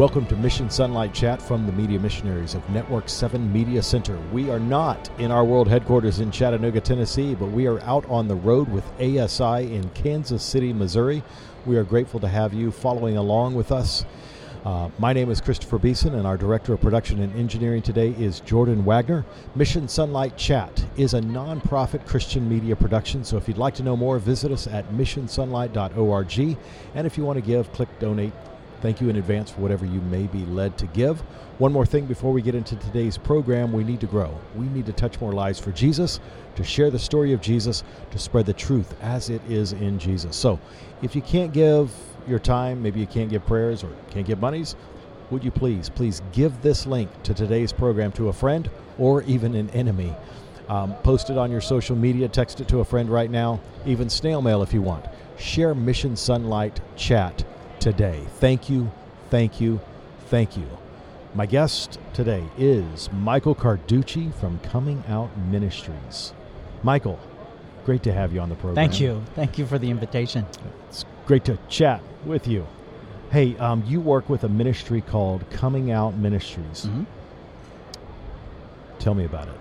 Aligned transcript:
Welcome 0.00 0.24
to 0.28 0.36
Mission 0.36 0.68
SONlight 0.70 1.12
Chat 1.12 1.42
from 1.42 1.66
the 1.66 1.72
Media 1.72 2.00
Missionaries 2.00 2.54
of 2.54 2.66
Network 2.70 3.06
7 3.06 3.52
Media 3.52 3.82
Center. 3.82 4.18
We 4.32 4.48
are 4.48 4.58
not 4.58 5.10
in 5.18 5.30
our 5.30 5.44
world 5.44 5.68
headquarters 5.68 6.20
in 6.20 6.30
Chattanooga, 6.30 6.80
Tennessee, 6.80 7.34
but 7.34 7.50
we 7.50 7.66
are 7.66 7.82
out 7.82 8.08
on 8.08 8.26
the 8.26 8.34
road 8.34 8.70
with 8.70 8.90
ASI 8.98 9.74
in 9.74 9.90
Kansas 9.90 10.42
City, 10.42 10.72
Missouri. 10.72 11.22
We 11.66 11.76
are 11.76 11.84
grateful 11.84 12.18
to 12.20 12.28
have 12.28 12.54
you 12.54 12.70
following 12.70 13.18
along 13.18 13.56
with 13.56 13.70
us. 13.70 14.06
Uh, 14.64 14.88
my 14.98 15.12
name 15.12 15.30
is 15.30 15.38
Christopher 15.38 15.78
Beeson, 15.78 16.14
and 16.14 16.26
our 16.26 16.38
Director 16.38 16.72
of 16.72 16.80
Production 16.80 17.20
and 17.20 17.36
Engineering 17.36 17.82
today 17.82 18.14
is 18.18 18.40
Jordan 18.40 18.86
Wagner. 18.86 19.26
Mission 19.54 19.86
SONlight 19.86 20.34
Chat 20.34 20.82
is 20.96 21.12
a 21.12 21.20
nonprofit 21.20 22.06
Christian 22.06 22.48
media 22.48 22.74
production, 22.74 23.22
so 23.22 23.36
if 23.36 23.46
you'd 23.46 23.58
like 23.58 23.74
to 23.74 23.82
know 23.82 23.98
more, 23.98 24.18
visit 24.18 24.50
us 24.50 24.66
at 24.66 24.90
missionsonlight.org. 24.92 26.58
And 26.94 27.06
if 27.06 27.18
you 27.18 27.24
want 27.24 27.36
to 27.36 27.44
give, 27.44 27.70
click 27.74 27.90
donate. 27.98 28.32
Thank 28.80 29.00
you 29.00 29.08
in 29.08 29.16
advance 29.16 29.50
for 29.50 29.60
whatever 29.60 29.84
you 29.84 30.00
may 30.02 30.26
be 30.26 30.46
led 30.46 30.78
to 30.78 30.86
give. 30.86 31.20
One 31.58 31.72
more 31.72 31.84
thing 31.84 32.06
before 32.06 32.32
we 32.32 32.40
get 32.40 32.54
into 32.54 32.76
today's 32.76 33.18
program 33.18 33.72
we 33.72 33.84
need 33.84 34.00
to 34.00 34.06
grow. 34.06 34.34
We 34.56 34.66
need 34.68 34.86
to 34.86 34.92
touch 34.92 35.20
more 35.20 35.32
lives 35.32 35.60
for 35.60 35.72
Jesus, 35.72 36.20
to 36.56 36.64
share 36.64 36.90
the 36.90 36.98
story 36.98 37.32
of 37.32 37.40
Jesus, 37.40 37.84
to 38.10 38.18
spread 38.18 38.46
the 38.46 38.54
truth 38.54 38.94
as 39.02 39.28
it 39.28 39.42
is 39.48 39.72
in 39.72 39.98
Jesus. 39.98 40.36
So 40.36 40.58
if 41.02 41.14
you 41.14 41.22
can't 41.22 41.52
give, 41.52 41.90
your 42.26 42.38
time, 42.38 42.82
maybe 42.82 43.00
you 43.00 43.06
can't 43.06 43.30
give 43.30 43.44
prayers 43.46 43.82
or 43.82 43.90
can't 44.10 44.26
give 44.26 44.40
monies, 44.40 44.76
would 45.30 45.44
you 45.44 45.50
please, 45.50 45.88
please 45.88 46.22
give 46.32 46.60
this 46.62 46.86
link 46.86 47.10
to 47.22 47.34
today's 47.34 47.72
program 47.72 48.12
to 48.12 48.28
a 48.28 48.32
friend 48.32 48.68
or 48.98 49.22
even 49.22 49.54
an 49.54 49.70
enemy? 49.70 50.14
Um, 50.68 50.94
post 51.02 51.30
it 51.30 51.36
on 51.36 51.50
your 51.50 51.60
social 51.60 51.96
media, 51.96 52.28
text 52.28 52.60
it 52.60 52.68
to 52.68 52.80
a 52.80 52.84
friend 52.84 53.10
right 53.10 53.30
now, 53.30 53.60
even 53.86 54.08
snail 54.08 54.40
mail 54.40 54.62
if 54.62 54.72
you 54.72 54.82
want. 54.82 55.04
Share 55.38 55.74
Mission 55.74 56.14
SONlight 56.14 56.78
Chat 56.96 57.44
today. 57.80 58.20
Thank 58.36 58.68
you, 58.70 58.90
thank 59.30 59.60
you, 59.60 59.80
thank 60.26 60.56
you. 60.56 60.66
My 61.34 61.46
guest 61.46 61.98
today 62.12 62.44
is 62.58 63.10
Michael 63.12 63.54
Carducci 63.54 64.32
from 64.34 64.58
Coming 64.60 65.02
Out 65.08 65.36
Ministries. 65.38 66.32
Michael, 66.82 67.18
great 67.84 68.02
to 68.02 68.12
have 68.12 68.32
you 68.32 68.40
on 68.40 68.48
the 68.48 68.54
program. 68.56 68.74
Thank 68.74 69.00
you. 69.00 69.22
Thank 69.34 69.58
you 69.58 69.66
for 69.66 69.78
the 69.78 69.90
invitation. 69.90 70.46
It's 70.88 71.04
great 71.26 71.44
to 71.46 71.58
chat 71.68 72.02
with 72.24 72.46
you. 72.46 72.66
Hey, 73.30 73.56
um, 73.58 73.84
you 73.86 74.00
work 74.00 74.28
with 74.28 74.44
a 74.44 74.48
ministry 74.48 75.00
called 75.00 75.48
Coming 75.50 75.90
Out 75.92 76.16
Ministries. 76.16 76.86
Mhm. 76.86 77.06
Tell 78.98 79.14
me 79.14 79.24
about 79.24 79.48
it. 79.48 79.54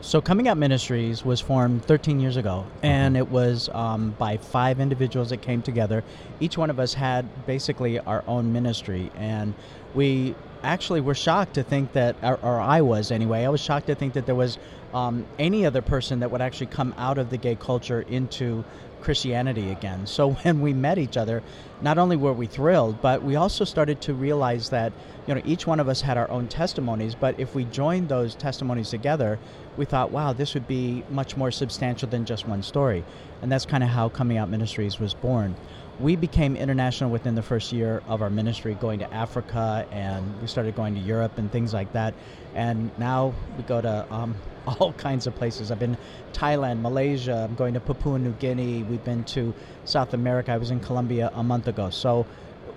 So, 0.00 0.20
Coming 0.20 0.46
Out 0.46 0.56
Ministries 0.56 1.24
was 1.24 1.40
formed 1.40 1.84
13 1.84 2.20
years 2.20 2.36
ago, 2.36 2.64
and 2.84 3.16
it 3.16 3.28
was 3.30 3.68
um, 3.74 4.14
by 4.16 4.36
five 4.36 4.78
individuals 4.78 5.30
that 5.30 5.42
came 5.42 5.60
together. 5.60 6.04
Each 6.40 6.56
one 6.56 6.70
of 6.70 6.78
us 6.78 6.94
had 6.94 7.26
basically 7.46 7.98
our 7.98 8.22
own 8.28 8.52
ministry, 8.52 9.10
and 9.16 9.54
we 9.96 10.36
actually 10.62 11.00
were 11.00 11.16
shocked 11.16 11.54
to 11.54 11.64
think 11.64 11.92
that, 11.94 12.14
or, 12.22 12.38
or 12.42 12.60
I 12.60 12.80
was 12.80 13.10
anyway, 13.10 13.44
I 13.44 13.48
was 13.48 13.60
shocked 13.60 13.88
to 13.88 13.96
think 13.96 14.14
that 14.14 14.24
there 14.24 14.36
was 14.36 14.56
um, 14.94 15.26
any 15.38 15.66
other 15.66 15.82
person 15.82 16.20
that 16.20 16.30
would 16.30 16.40
actually 16.40 16.66
come 16.66 16.94
out 16.96 17.18
of 17.18 17.30
the 17.30 17.36
gay 17.36 17.56
culture 17.56 18.02
into 18.02 18.64
Christianity 19.00 19.70
again. 19.70 20.06
So 20.06 20.32
when 20.42 20.60
we 20.60 20.72
met 20.72 20.98
each 20.98 21.16
other, 21.16 21.42
not 21.80 21.98
only 21.98 22.16
were 22.16 22.32
we 22.32 22.46
thrilled, 22.46 23.00
but 23.00 23.22
we 23.22 23.36
also 23.36 23.64
started 23.64 24.00
to 24.02 24.14
realize 24.14 24.70
that 24.70 24.92
you 25.26 25.34
know 25.34 25.42
each 25.44 25.66
one 25.66 25.80
of 25.80 25.88
us 25.88 26.00
had 26.00 26.16
our 26.16 26.30
own 26.30 26.48
testimonies. 26.48 27.14
But 27.14 27.38
if 27.38 27.54
we 27.54 27.64
joined 27.64 28.08
those 28.08 28.34
testimonies 28.34 28.90
together, 28.90 29.38
we 29.76 29.84
thought, 29.84 30.10
wow, 30.10 30.32
this 30.32 30.54
would 30.54 30.66
be 30.66 31.04
much 31.10 31.36
more 31.36 31.50
substantial 31.50 32.08
than 32.08 32.24
just 32.24 32.48
one 32.48 32.62
story. 32.62 33.04
And 33.42 33.52
that's 33.52 33.64
kind 33.64 33.84
of 33.84 33.90
how 33.90 34.08
Coming 34.08 34.36
Out 34.36 34.50
Ministries 34.50 34.98
was 34.98 35.14
born. 35.14 35.54
We 36.00 36.14
became 36.14 36.54
international 36.54 37.10
within 37.10 37.34
the 37.34 37.42
first 37.42 37.72
year 37.72 38.02
of 38.06 38.22
our 38.22 38.30
ministry, 38.30 38.74
going 38.74 39.00
to 39.00 39.12
Africa, 39.12 39.84
and 39.90 40.40
we 40.40 40.46
started 40.46 40.76
going 40.76 40.94
to 40.94 41.00
Europe 41.00 41.38
and 41.38 41.50
things 41.50 41.74
like 41.74 41.92
that. 41.92 42.14
And 42.54 42.96
now 42.98 43.34
we 43.56 43.64
go 43.64 43.80
to 43.80 44.06
um, 44.12 44.36
all 44.66 44.92
kinds 44.92 45.26
of 45.26 45.34
places. 45.34 45.72
I've 45.72 45.80
been 45.80 45.96
Thailand, 46.32 46.82
Malaysia. 46.82 47.46
I'm 47.48 47.56
going 47.56 47.74
to 47.74 47.80
Papua 47.80 48.16
New 48.18 48.30
Guinea. 48.34 48.84
We've 48.84 49.02
been 49.02 49.24
to 49.24 49.52
South 49.86 50.14
America. 50.14 50.52
I 50.52 50.58
was 50.58 50.70
in 50.70 50.78
Colombia 50.78 51.32
a 51.34 51.42
month 51.42 51.66
ago. 51.66 51.90
So, 51.90 52.26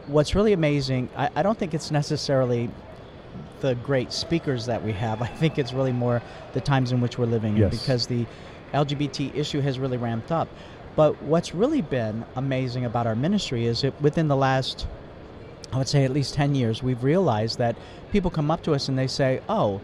what's 0.08 0.34
really 0.34 0.54
amazing, 0.54 1.10
I, 1.16 1.30
I 1.36 1.44
don't 1.44 1.58
think 1.60 1.76
it's 1.76 1.92
necessarily 1.92 2.72
the 3.60 3.76
great 3.76 4.12
speakers 4.12 4.66
that 4.66 4.84
we 4.84 4.94
have. 4.94 5.22
I 5.22 5.28
think 5.28 5.60
it's 5.60 5.74
really 5.74 5.94
more 5.94 6.24
the 6.54 6.62
times 6.62 6.92
in 6.92 7.02
which 7.02 7.20
we're 7.20 7.28
living 7.28 7.56
Yes. 7.56 7.70
because 7.80 8.08
the 8.08 8.26
LGBT 8.74 9.36
issue 9.36 9.62
has 9.62 9.78
really 9.78 9.98
ramped 9.98 10.32
up. 10.32 10.48
But 10.96 11.22
what's 11.24 11.54
really 11.54 11.82
been 11.82 12.26
amazing 12.36 12.86
about 12.86 13.08
our 13.08 13.16
ministry 13.16 13.66
is 13.66 13.82
that 13.82 14.00
within 14.02 14.28
the 14.28 14.36
last, 14.36 14.88
I 15.72 15.78
would 15.78 15.88
say 15.88 16.04
at 16.04 16.12
least 16.12 16.34
10 16.34 16.56
years, 16.56 16.84
we've 16.84 17.04
realized 17.04 17.58
that 17.60 17.76
people 18.12 18.30
come 18.30 18.52
up 18.52 18.62
to 18.64 18.74
us 18.74 18.90
and 18.90 18.98
they 18.98 19.08
say, 19.08 19.42
Oh, 19.48 19.82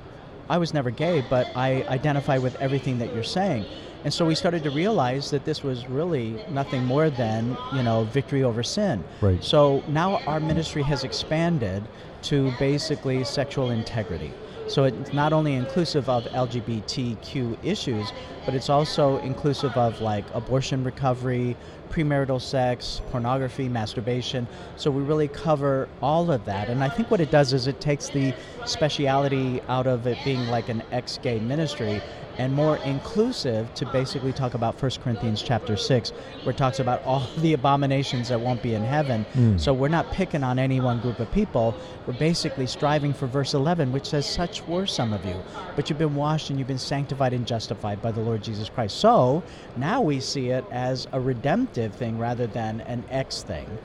I 0.49 0.57
was 0.57 0.73
never 0.73 0.91
gay, 0.91 1.25
but 1.29 1.47
I 1.55 1.83
identify 1.83 2.37
with 2.37 2.55
everything 2.55 2.99
that 2.99 3.13
you're 3.13 3.23
saying. 3.23 3.65
And 4.03 4.13
so 4.13 4.25
we 4.25 4.35
started 4.35 4.63
to 4.63 4.69
realize 4.69 5.31
that 5.31 5.43
this 5.43 5.63
was 5.63 5.87
really 5.89 6.41
nothing 6.49 6.85
more 6.85 7.09
than, 7.09 7.57
you 7.73 7.83
know, 7.83 8.05
victory 8.05 8.43
over 8.43 8.63
sin. 8.63 9.03
Right. 9.21 9.43
So 9.43 9.83
now 9.87 10.17
our 10.27 10.39
ministry 10.39 10.83
has 10.83 11.03
expanded 11.03 11.83
to 12.23 12.53
basically 12.59 13.23
sexual 13.23 13.71
integrity. 13.71 14.31
So 14.69 14.83
it's 14.83 15.13
not 15.13 15.31
only 15.33 15.53
inclusive 15.55 16.09
of 16.09 16.25
LGBTQ 16.25 17.57
issues, 17.63 18.11
but 18.45 18.53
it's 18.53 18.69
also 18.69 19.17
inclusive 19.19 19.75
of 19.77 20.01
like 20.01 20.25
abortion 20.33 20.83
recovery, 20.83 21.55
premarital 21.89 22.41
sex, 22.41 23.01
pornography, 23.11 23.67
masturbation. 23.67 24.47
So 24.75 24.91
we 24.91 25.01
really 25.01 25.27
cover 25.27 25.87
all 26.01 26.31
of 26.31 26.45
that. 26.45 26.69
And 26.69 26.83
I 26.83 26.89
think 26.89 27.09
what 27.11 27.21
it 27.21 27.31
does 27.31 27.53
is 27.53 27.67
it 27.67 27.81
takes 27.81 28.09
the 28.09 28.33
speciality 28.65 29.61
out 29.67 29.87
of 29.87 30.07
it 30.07 30.17
being 30.23 30.47
like 30.47 30.69
an 30.69 30.83
ex-gay 30.91 31.39
ministry 31.39 32.01
and 32.37 32.53
more 32.53 32.77
inclusive 32.77 33.73
to 33.73 33.85
basically 33.87 34.31
talk 34.31 34.53
about 34.53 34.79
1 34.81 34.91
Corinthians 35.03 35.41
chapter 35.41 35.75
6 35.75 36.11
where 36.43 36.51
it 36.51 36.57
talks 36.57 36.79
about 36.79 37.03
all 37.03 37.27
the 37.37 37.53
abominations 37.53 38.29
that 38.29 38.39
won't 38.39 38.61
be 38.61 38.73
in 38.73 38.83
heaven. 38.83 39.25
Mm. 39.33 39.59
So 39.59 39.73
we're 39.73 39.87
not 39.87 40.11
picking 40.11 40.43
on 40.43 40.59
any 40.59 40.79
one 40.79 40.99
group 40.99 41.19
of 41.19 41.31
people. 41.31 41.75
We're 42.05 42.13
basically 42.13 42.67
striving 42.67 43.13
for 43.13 43.27
verse 43.27 43.53
11 43.53 43.91
which 43.91 44.05
says 44.05 44.25
such 44.27 44.65
were 44.67 44.85
some 44.85 45.13
of 45.13 45.25
you, 45.25 45.35
but 45.75 45.89
you've 45.89 45.99
been 45.99 46.15
washed 46.15 46.49
and 46.49 46.59
you've 46.59 46.67
been 46.67 46.77
sanctified 46.77 47.33
and 47.33 47.45
justified 47.45 48.01
by 48.01 48.11
the 48.11 48.21
Lord 48.21 48.43
Jesus 48.43 48.69
Christ. 48.69 48.97
So 48.97 49.43
now 49.75 50.01
we 50.01 50.19
see 50.19 50.49
it 50.49 50.65
as 50.71 51.07
a 51.11 51.19
redemptive 51.19 51.76
thing 51.85 52.17
rather 52.17 52.47
than 52.47 52.81
an 52.81 53.03
X 53.11 53.43
thing. 53.43 53.77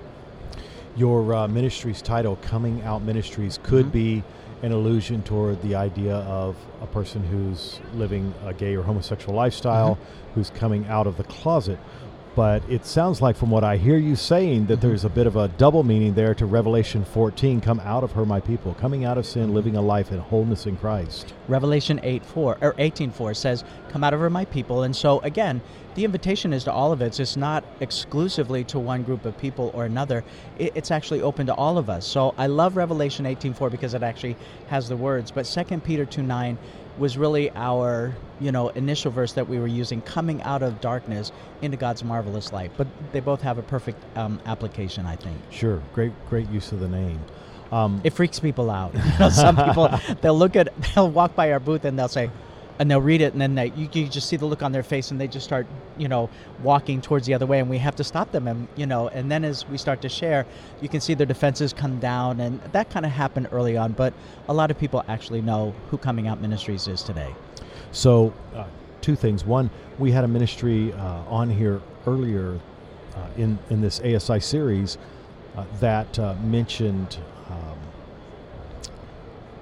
Your 0.97 1.35
uh, 1.35 1.49
ministry's 1.49 2.03
title, 2.03 2.37
Coming 2.43 2.83
Out 2.83 3.03
Ministries, 3.03 3.59
could 3.63 3.87
Mhm. 3.87 3.93
be 3.93 4.23
an 4.63 4.73
allusion 4.73 5.23
toward 5.23 5.61
the 5.63 5.75
idea 5.75 6.17
of 6.17 6.57
a 6.83 6.87
person 6.87 7.23
who's 7.25 7.81
living 7.95 8.33
a 8.47 8.53
gay 8.55 8.75
or 8.77 8.83
homosexual 8.83 9.35
lifestyle, 9.35 9.99
who's 10.35 10.51
coming 10.51 10.87
out 10.89 11.07
of 11.07 11.17
the 11.17 11.25
closet. 11.25 11.79
But 12.35 12.63
it 12.67 12.87
sounds 12.87 13.21
like, 13.21 13.37
from 13.37 13.51
what 13.51 13.63
I 13.63 13.77
hear 13.77 13.99
you 13.99 14.17
saying, 14.17 14.67
that 14.67 14.79
Mhm. 14.79 14.83
there's 14.83 15.05
a 15.05 15.11
bit 15.11 15.27
of 15.27 15.37
a 15.37 15.49
double 15.49 15.83
meaning 15.83 16.15
there 16.15 16.35
to 16.35 16.47
Revelation 16.47 17.05
14 17.05 17.61
come 17.61 17.79
out 17.81 18.03
of 18.03 18.13
her, 18.13 18.25
my 18.25 18.41
people, 18.41 18.75
coming 18.81 19.05
out 19.05 19.19
of 19.19 19.27
sin, 19.27 19.53
living 19.53 19.77
a 19.77 19.83
life 19.83 20.11
in 20.11 20.19
wholeness 20.19 20.67
in 20.67 20.77
Christ. 20.77 21.35
Revelation 21.47 22.01
8 22.03 22.25
4 22.25 22.57
or 22.63 22.75
18 22.79 23.11
4 23.11 23.35
says, 23.35 23.65
Come 23.91 24.03
out 24.03 24.15
of 24.15 24.21
her, 24.21 24.31
my 24.31 24.47
people. 24.47 24.83
And 24.83 24.97
so, 24.97 25.21
again, 25.21 25.61
the 25.95 26.07
invitation 26.07 26.55
is 26.55 26.65
to 26.65 26.73
all 26.73 26.91
of 26.93 27.03
us. 27.03 27.21
It's 27.21 27.37
not 27.37 27.65
exclusively 27.81 28.65
to 28.65 28.79
one 28.79 29.03
group 29.03 29.27
of 29.27 29.37
people 29.37 29.71
or 29.75 29.85
another. 29.85 30.25
It's 30.59 30.91
actually 30.91 31.21
open 31.21 31.47
to 31.49 31.55
all 31.55 31.77
of 31.77 31.91
us. 31.91 32.07
So 32.07 32.33
I 32.39 32.47
love 32.47 32.79
Revelation 32.79 33.27
18 33.27 33.53
4 33.53 33.69
because 33.69 33.93
it 33.93 34.03
actually 34.03 34.37
has 34.69 34.89
the 34.89 34.97
words. 34.97 35.31
But 35.31 35.45
2 35.45 35.81
Peter 35.81 36.07
2 36.07 36.23
9 36.23 36.57
was 36.99 37.17
really 37.17 37.51
our 37.55 38.13
you 38.41 38.53
know 38.53 38.69
initial 38.71 39.11
verse 39.11 39.33
that 39.33 39.49
we 39.49 39.59
were 39.59 39.67
using 39.67 40.01
coming 40.03 40.43
out 40.43 40.63
of 40.63 40.81
darkness 40.81 41.33
into 41.63 41.77
god's 41.77 42.05
marvelous 42.05 42.53
light 42.53 42.71
but 42.77 42.87
they 43.13 43.21
both 43.21 43.41
have 43.41 43.59
a 43.59 43.63
perfect 43.63 44.03
um, 44.17 44.41
application 44.47 45.07
i 45.07 45.17
think 45.17 45.37
Sure, 45.51 45.83
great, 45.95 46.13
great 46.29 46.49
use 46.51 46.73
of 46.73 46.81
the 46.81 46.89
name. 46.89 47.21
Um, 47.71 48.03
it 48.05 48.13
freaks 48.13 48.39
people 48.39 48.71
out. 48.71 48.93
You 49.13 49.19
know, 49.19 49.29
some 49.31 49.57
people 49.57 49.89
they'll 50.21 50.37
look 50.39 50.57
at 50.57 50.69
they'll 50.95 51.11
walk 51.11 51.35
by 51.35 51.53
our 51.53 51.61
booth 51.61 51.85
and 51.87 51.99
they'll 51.99 52.09
say, 52.09 52.31
and 52.79 52.91
they'll 52.91 53.01
read 53.01 53.21
it, 53.21 53.33
and 53.33 53.41
then 53.41 53.55
they 53.55 53.67
you, 53.77 53.89
you 53.93 54.09
just 54.09 54.29
see 54.29 54.37
the 54.37 54.47
look 54.47 54.63
on 54.63 54.73
their 54.73 54.83
face, 54.83 55.11
and 55.11 55.21
they 55.21 55.29
just 55.29 55.45
start 55.45 55.67
you 55.99 56.09
know 56.09 56.29
walking 56.63 57.01
towards 57.01 57.27
the 57.27 57.35
other 57.35 57.47
way, 57.47 57.61
and 57.61 57.69
we 57.69 57.79
have 57.79 57.97
to 57.97 58.05
stop 58.05 58.33
them, 58.33 58.49
and 58.49 58.69
you 58.77 58.87
know, 58.87 59.09
and 59.09 59.31
then 59.31 59.45
as 59.45 59.67
we 59.69 59.79
start 59.79 60.01
to 60.03 60.09
share, 60.09 60.47
you 60.81 60.89
can 60.89 61.01
see 61.01 61.15
their 61.15 61.27
defenses 61.27 61.73
come 61.73 61.99
down, 61.99 62.41
and 62.41 62.61
that 62.73 62.91
kind 62.91 63.07
of 63.07 63.13
happened 63.13 63.49
early 63.53 63.77
on, 63.77 63.93
but 63.93 64.13
a 64.49 64.55
lot 64.55 64.71
of 64.71 64.79
people 64.79 65.05
actually 65.09 65.43
know 65.43 65.75
who 65.91 65.99
Coming 65.99 66.29
Out 66.29 66.41
Ministries 66.41 66.89
is 66.89 67.03
today. 67.03 67.35
So, 67.93 68.33
uh, 68.55 68.65
two 69.01 69.17
things. 69.17 69.45
One, 69.45 69.71
we 69.99 70.11
had 70.13 70.25
a 70.25 70.29
ministry 70.29 70.93
uh, 70.93 71.23
on 71.29 71.51
here 71.51 71.81
earlier 72.07 72.59
uh, 73.15 73.27
in 73.37 73.59
in 73.71 73.81
this 73.81 74.01
ASI 74.01 74.41
series 74.41 74.99
uh, 75.57 75.65
that 75.81 76.19
uh, 76.19 76.35
mentioned 76.43 77.19
um, 77.51 77.79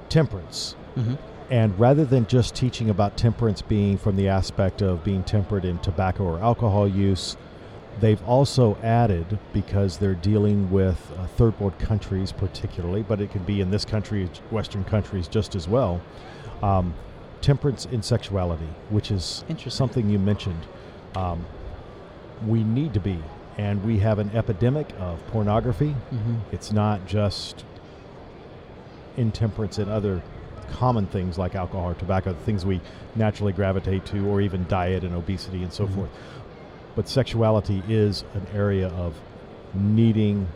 temperance. 0.08 0.76
Mm-hmm. 0.96 1.14
And 1.50 1.78
rather 1.78 2.04
than 2.04 2.26
just 2.26 2.54
teaching 2.54 2.90
about 2.90 3.16
temperance 3.16 3.60
being 3.60 3.98
from 3.98 4.16
the 4.16 4.28
aspect 4.28 4.82
of 4.82 5.02
being 5.02 5.24
temperate 5.24 5.64
in 5.64 5.78
tobacco 5.80 6.24
or 6.24 6.38
alcohol 6.38 6.86
use, 6.86 7.36
They've 7.98 8.22
also 8.26 8.76
added, 8.82 9.38
because 9.52 9.98
they're 9.98 10.14
dealing 10.14 10.70
with 10.70 11.12
uh, 11.18 11.26
third 11.26 11.58
world 11.60 11.78
countries 11.78 12.32
particularly, 12.32 13.02
but 13.02 13.20
it 13.20 13.30
could 13.30 13.44
be 13.44 13.60
in 13.60 13.70
this 13.70 13.84
country, 13.84 14.30
Western 14.50 14.84
countries 14.84 15.28
just 15.28 15.54
as 15.54 15.68
well, 15.68 16.00
um, 16.62 16.94
temperance 17.42 17.84
in 17.86 18.02
sexuality, 18.02 18.68
which 18.88 19.10
is 19.10 19.44
something 19.68 20.08
you 20.08 20.18
mentioned. 20.18 20.66
Um, 21.14 21.44
we 22.46 22.64
need 22.64 22.94
to 22.94 23.00
be, 23.00 23.18
and 23.58 23.84
we 23.84 23.98
have 23.98 24.18
an 24.18 24.30
epidemic 24.34 24.88
of 24.98 25.26
pornography. 25.26 25.94
Mm-hmm. 26.10 26.36
It's 26.52 26.72
not 26.72 27.06
just 27.06 27.64
intemperance 29.18 29.76
and 29.76 29.90
other 29.90 30.22
common 30.72 31.06
things 31.06 31.38
like 31.38 31.54
alcohol 31.54 31.90
or 31.90 31.94
tobacco, 31.94 32.32
the 32.32 32.38
things 32.40 32.64
we 32.66 32.80
naturally 33.16 33.52
gravitate 33.52 34.04
to, 34.06 34.26
or 34.28 34.40
even 34.40 34.66
diet 34.68 35.04
and 35.04 35.14
obesity 35.14 35.62
and 35.62 35.72
so 35.72 35.86
Mhm. 35.86 35.94
forth. 35.94 36.10
But 36.96 37.08
sexuality 37.08 37.82
is 37.88 38.24
an 38.34 38.46
area 38.54 38.88
of 38.88 39.14
needing 39.74 40.48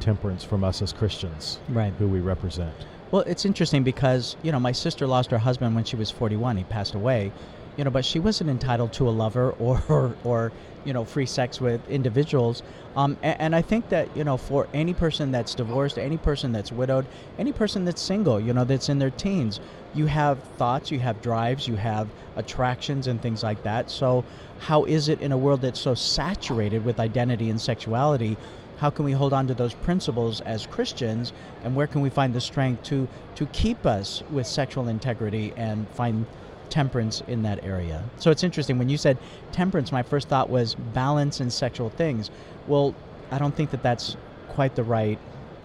temperance 0.00 0.44
from 0.44 0.62
us 0.64 0.82
as 0.82 0.92
Christians, 0.92 1.58
Right. 1.68 1.92
who 1.98 2.08
we 2.08 2.20
represent. 2.20 2.72
Well, 3.10 3.22
it's 3.26 3.44
interesting 3.44 3.82
because 3.84 4.36
you 4.42 4.52
know 4.52 4.60
my 4.60 4.72
sister 4.72 5.06
lost 5.06 5.30
her 5.30 5.38
husband 5.38 5.74
when 5.74 5.84
she 5.84 5.96
was 5.96 6.10
41. 6.10 6.56
He 6.56 6.64
passed 6.64 6.94
away, 6.94 7.32
you 7.78 7.84
know, 7.84 7.90
but 7.90 8.04
she 8.04 8.18
wasn't 8.18 8.50
entitled 8.50 8.92
to 8.94 9.08
a 9.08 9.10
lover 9.10 9.52
or 9.52 10.16
or, 10.24 10.52
you 10.84 10.92
know 10.92 11.04
free 11.04 11.26
sex 11.26 11.60
with 11.60 11.86
individuals. 11.88 12.62
Um, 12.96 13.18
and, 13.22 13.40
and 13.40 13.56
I 13.56 13.62
think 13.62 13.88
that 13.90 14.08
you 14.16 14.24
know 14.24 14.36
for 14.36 14.66
any 14.74 14.94
person 14.94 15.30
that's 15.30 15.54
divorced, 15.54 15.98
any 15.98 16.16
person 16.16 16.52
that's 16.52 16.72
widowed, 16.72 17.06
any 17.38 17.52
person 17.52 17.84
that's 17.84 18.02
single, 18.02 18.40
you 18.40 18.52
know, 18.52 18.64
that's 18.64 18.88
in 18.88 18.98
their 18.98 19.10
teens, 19.10 19.60
you 19.94 20.06
have 20.06 20.42
thoughts, 20.56 20.90
you 20.90 20.98
have 21.00 21.22
drives, 21.22 21.68
you 21.68 21.76
have 21.76 22.08
attractions 22.36 23.06
and 23.06 23.20
things 23.22 23.42
like 23.42 23.62
that. 23.62 23.90
So 23.90 24.24
how 24.60 24.84
is 24.84 25.08
it 25.08 25.20
in 25.20 25.30
a 25.30 25.38
world 25.38 25.60
that's 25.60 25.80
so 25.80 25.94
saturated 25.94 26.84
with 26.84 26.98
identity 26.98 27.48
and 27.48 27.60
sexuality? 27.60 28.36
how 28.78 28.90
can 28.90 29.04
we 29.04 29.12
hold 29.12 29.32
on 29.32 29.46
to 29.48 29.54
those 29.54 29.74
principles 29.74 30.40
as 30.42 30.66
Christians, 30.66 31.32
and 31.64 31.74
where 31.74 31.86
can 31.86 32.00
we 32.00 32.10
find 32.10 32.32
the 32.32 32.40
strength 32.40 32.84
to 32.84 33.08
to 33.34 33.46
keep 33.46 33.84
us 33.84 34.22
with 34.30 34.46
sexual 34.46 34.88
integrity 34.88 35.52
and 35.56 35.88
find 35.90 36.26
temperance 36.70 37.22
in 37.26 37.42
that 37.42 37.64
area? 37.64 38.04
So 38.18 38.30
it's 38.30 38.42
interesting 38.42 38.78
when 38.78 38.88
you 38.88 38.96
said 38.96 39.18
temperance. 39.52 39.92
My 39.92 40.02
first 40.02 40.28
thought 40.28 40.50
was 40.50 40.74
balance 40.74 41.40
in 41.40 41.50
sexual 41.50 41.90
things. 41.90 42.30
Well, 42.66 42.94
I 43.30 43.38
don't 43.38 43.54
think 43.54 43.70
that 43.70 43.82
that's 43.82 44.16
quite 44.48 44.74
the 44.74 44.84
right 44.84 45.18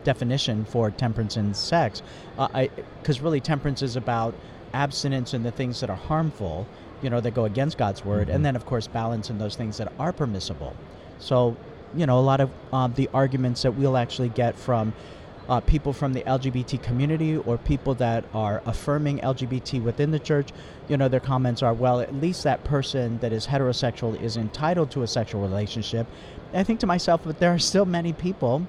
definition 0.04 0.66
for 0.66 0.92
temperance 0.92 1.38
in 1.38 1.54
sex, 1.54 2.02
uh, 2.38 2.68
because 3.02 3.22
really 3.22 3.40
temperance 3.40 3.82
is 3.82 3.96
about 3.96 4.34
abstinence 4.74 5.34
in 5.34 5.44
the 5.44 5.52
things 5.52 5.80
that 5.80 5.90
are 5.90 5.96
harmful, 5.96 6.68
you 7.02 7.10
know, 7.10 7.22
that 7.22 7.32
go 7.34 7.46
against 7.46 7.78
God's 7.78 8.04
word, 8.04 8.28
Mhm. 8.28 8.36
and 8.36 8.46
then 8.46 8.56
of 8.56 8.66
course 8.66 8.88
balance 8.88 9.30
in 9.30 9.38
those 9.38 9.56
things 9.56 9.78
that 9.78 9.92
are 10.00 10.12
permissible. 10.12 10.74
So 11.20 11.56
you 11.96 12.08
know, 12.08 12.18
a 12.18 12.22
lot 12.22 12.42
of 12.42 12.50
um, 12.74 12.94
the 12.96 13.08
arguments 13.14 13.62
that 13.62 13.74
we'll 13.76 13.98
actually 13.98 14.30
get 14.30 14.56
from 14.56 14.94
uh, 15.50 15.60
people 15.60 15.94
from 15.94 16.14
the 16.14 16.22
LGBT 16.22 16.82
community 16.82 17.36
or 17.38 17.58
people 17.58 17.94
that 17.96 18.26
are 18.34 18.62
affirming 18.66 19.20
LGBT 19.20 19.82
within 19.82 20.12
the 20.12 20.20
church, 20.20 20.50
you 20.88 20.98
know, 20.98 21.08
their 21.08 21.20
comments 21.20 21.62
are, 21.62 21.74
well, 21.74 22.00
at 22.00 22.14
least 22.16 22.44
that 22.44 22.64
person 22.64 23.20
that 23.20 23.34
is 23.34 23.48
heterosexual 23.48 24.20
is 24.22 24.38
entitled 24.38 24.92
to 24.92 25.04
a 25.04 25.08
sexual 25.08 25.42
relationship. 25.42 26.08
And 26.52 26.60
I 26.60 26.64
think 26.64 26.80
to 26.82 26.88
myself, 26.88 27.22
but 27.24 27.40
there 27.40 27.54
are 27.54 27.60
still 27.60 27.86
many 27.86 28.14
people 28.14 28.68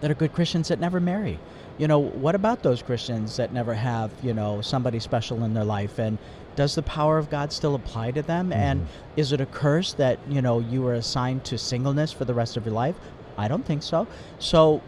that 0.00 0.10
are 0.10 0.14
good 0.14 0.32
Christians 0.32 0.68
that 0.68 0.80
never 0.80 1.00
marry. 1.00 1.38
You 1.78 1.88
know, 1.88 1.98
what 1.98 2.34
about 2.34 2.62
those 2.62 2.82
Christians 2.82 3.36
that 3.36 3.52
never 3.52 3.74
have, 3.74 4.10
you 4.22 4.34
know, 4.34 4.60
somebody 4.60 4.98
special 5.00 5.44
in 5.44 5.54
their 5.54 5.64
life? 5.64 5.98
And 5.98 6.18
does 6.56 6.74
the 6.74 6.82
power 6.82 7.16
of 7.16 7.30
God 7.30 7.52
still 7.52 7.74
apply 7.74 8.10
to 8.12 8.22
them? 8.22 8.52
And 8.52 8.82
Mhm. 8.82 8.84
is 9.16 9.32
it 9.32 9.40
a 9.40 9.46
curse 9.46 9.94
that, 9.94 10.18
you 10.28 10.42
know, 10.42 10.58
you 10.58 10.82
were 10.82 10.92
assigned 10.92 11.44
to 11.44 11.56
singleness 11.56 12.12
for 12.12 12.26
the 12.26 12.34
rest 12.34 12.58
of 12.58 12.66
your 12.66 12.74
life? 12.74 12.96
I 13.38 13.48
don't 13.48 13.64
think 13.64 13.82
so. 13.82 14.06
So, 14.38 14.82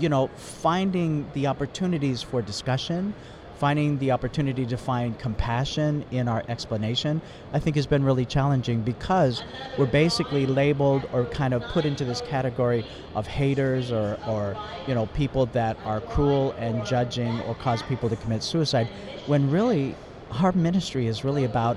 you 0.00 0.08
know, 0.08 0.28
finding 0.28 1.30
the 1.34 1.46
opportunities 1.46 2.22
for 2.22 2.40
discussion, 2.40 3.14
finding 3.58 3.98
the 3.98 4.10
opportunity 4.10 4.64
to 4.64 4.76
find 4.78 5.18
compassion 5.18 6.02
in 6.10 6.26
our 6.26 6.42
explanation, 6.48 7.20
I 7.52 7.58
think 7.58 7.76
has 7.76 7.86
been 7.86 8.02
really 8.02 8.24
challenging 8.24 8.80
because 8.80 9.42
we're 9.76 9.84
basically 9.84 10.46
labeled 10.46 11.06
or 11.12 11.26
kind 11.26 11.52
of 11.52 11.68
put 11.68 11.84
into 11.84 12.06
this 12.06 12.22
category 12.22 12.84
of 13.14 13.26
haters 13.26 13.92
or, 13.92 14.18
or 14.26 14.56
you 14.86 14.94
know, 14.94 15.06
people 15.06 15.44
that 15.46 15.76
are 15.84 16.00
cruel 16.00 16.52
and 16.52 16.82
judging 16.86 17.38
or 17.42 17.54
cause 17.54 17.82
people 17.82 18.08
to 18.08 18.16
commit 18.16 18.42
suicide, 18.42 18.88
when 19.26 19.50
really 19.50 19.94
our 20.42 20.52
ministry 20.52 21.06
is 21.06 21.22
really 21.22 21.44
about 21.44 21.76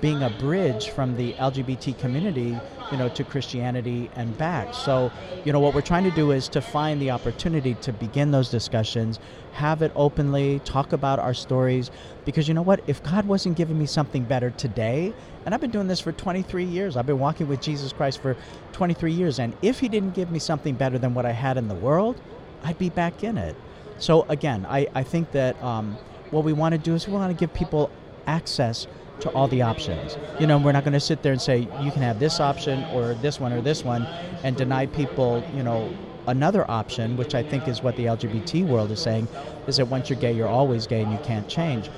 being 0.00 0.22
a 0.22 0.30
bridge 0.30 0.90
from 0.90 1.16
the 1.16 1.32
LGBT 1.38 1.98
community, 1.98 2.56
you 2.92 2.98
know, 2.98 3.08
to 3.08 3.24
Christianity 3.24 4.10
and 4.14 4.36
back. 4.36 4.74
So, 4.74 5.10
you 5.44 5.52
know, 5.52 5.60
what 5.60 5.74
we're 5.74 5.80
trying 5.80 6.04
to 6.04 6.10
do 6.10 6.30
is 6.30 6.46
to 6.50 6.60
find 6.60 7.00
the 7.00 7.10
opportunity 7.10 7.74
to 7.80 7.92
begin 7.92 8.30
those 8.30 8.50
discussions, 8.50 9.18
have 9.54 9.80
it 9.80 9.90
openly, 9.96 10.60
talk 10.66 10.92
about 10.92 11.18
our 11.18 11.32
stories, 11.32 11.90
because 12.26 12.46
you 12.46 12.54
know 12.54 12.62
what? 12.62 12.84
If 12.86 13.02
God 13.02 13.26
wasn't 13.26 13.56
giving 13.56 13.78
me 13.78 13.86
something 13.86 14.24
better 14.24 14.50
today, 14.50 15.14
and 15.46 15.54
I've 15.54 15.60
been 15.60 15.70
doing 15.70 15.88
this 15.88 16.00
for 16.00 16.12
23 16.12 16.64
years, 16.64 16.96
I've 16.96 17.06
been 17.06 17.18
walking 17.18 17.48
with 17.48 17.62
Jesus 17.62 17.94
Christ 17.94 18.20
for 18.20 18.36
23 18.72 19.10
years, 19.10 19.38
and 19.38 19.56
if 19.62 19.80
He 19.80 19.88
didn't 19.88 20.12
give 20.14 20.30
me 20.30 20.38
something 20.38 20.74
better 20.74 20.98
than 20.98 21.14
what 21.14 21.24
I 21.24 21.32
had 21.32 21.56
in 21.56 21.68
the 21.68 21.74
world, 21.74 22.20
I'd 22.62 22.78
be 22.78 22.90
back 22.90 23.24
in 23.24 23.38
it. 23.38 23.56
So 23.98 24.26
again, 24.28 24.66
I, 24.68 24.86
I 24.94 25.02
think 25.02 25.32
that 25.32 25.60
um, 25.62 25.96
what 26.30 26.44
we 26.44 26.52
want 26.52 26.72
to 26.72 26.78
do 26.78 26.94
is 26.94 27.06
we 27.06 27.14
want 27.14 27.30
to 27.32 27.38
give 27.38 27.54
people 27.54 27.90
access 28.26 28.86
to 29.22 29.30
all 29.30 29.48
the 29.48 29.62
options. 29.62 30.16
You 30.38 30.46
know, 30.46 30.58
we're 30.58 30.72
not 30.72 30.84
going 30.84 30.92
to 30.92 31.00
sit 31.00 31.22
there 31.22 31.32
and 31.32 31.40
say 31.40 31.60
you 31.80 31.90
can 31.90 32.02
have 32.02 32.18
this 32.18 32.40
option 32.40 32.84
or 32.92 33.14
this 33.14 33.40
one 33.40 33.52
or 33.52 33.60
this 33.60 33.84
one 33.84 34.06
and 34.44 34.56
deny 34.56 34.86
people, 34.86 35.44
you 35.54 35.62
know, 35.62 35.92
another 36.26 36.68
option, 36.70 37.16
which 37.16 37.34
I 37.34 37.42
think 37.42 37.66
is 37.68 37.82
what 37.82 37.96
the 37.96 38.04
LGBT 38.04 38.66
world 38.66 38.90
is 38.90 39.00
saying, 39.00 39.28
is 39.66 39.76
that 39.76 39.86
once 39.86 40.10
you're 40.10 40.18
gay, 40.18 40.32
you're 40.32 40.48
always 40.48 40.86
gay 40.86 41.02
and 41.02 41.12
you 41.12 41.18
can't 41.18 41.48
change. 41.48 41.88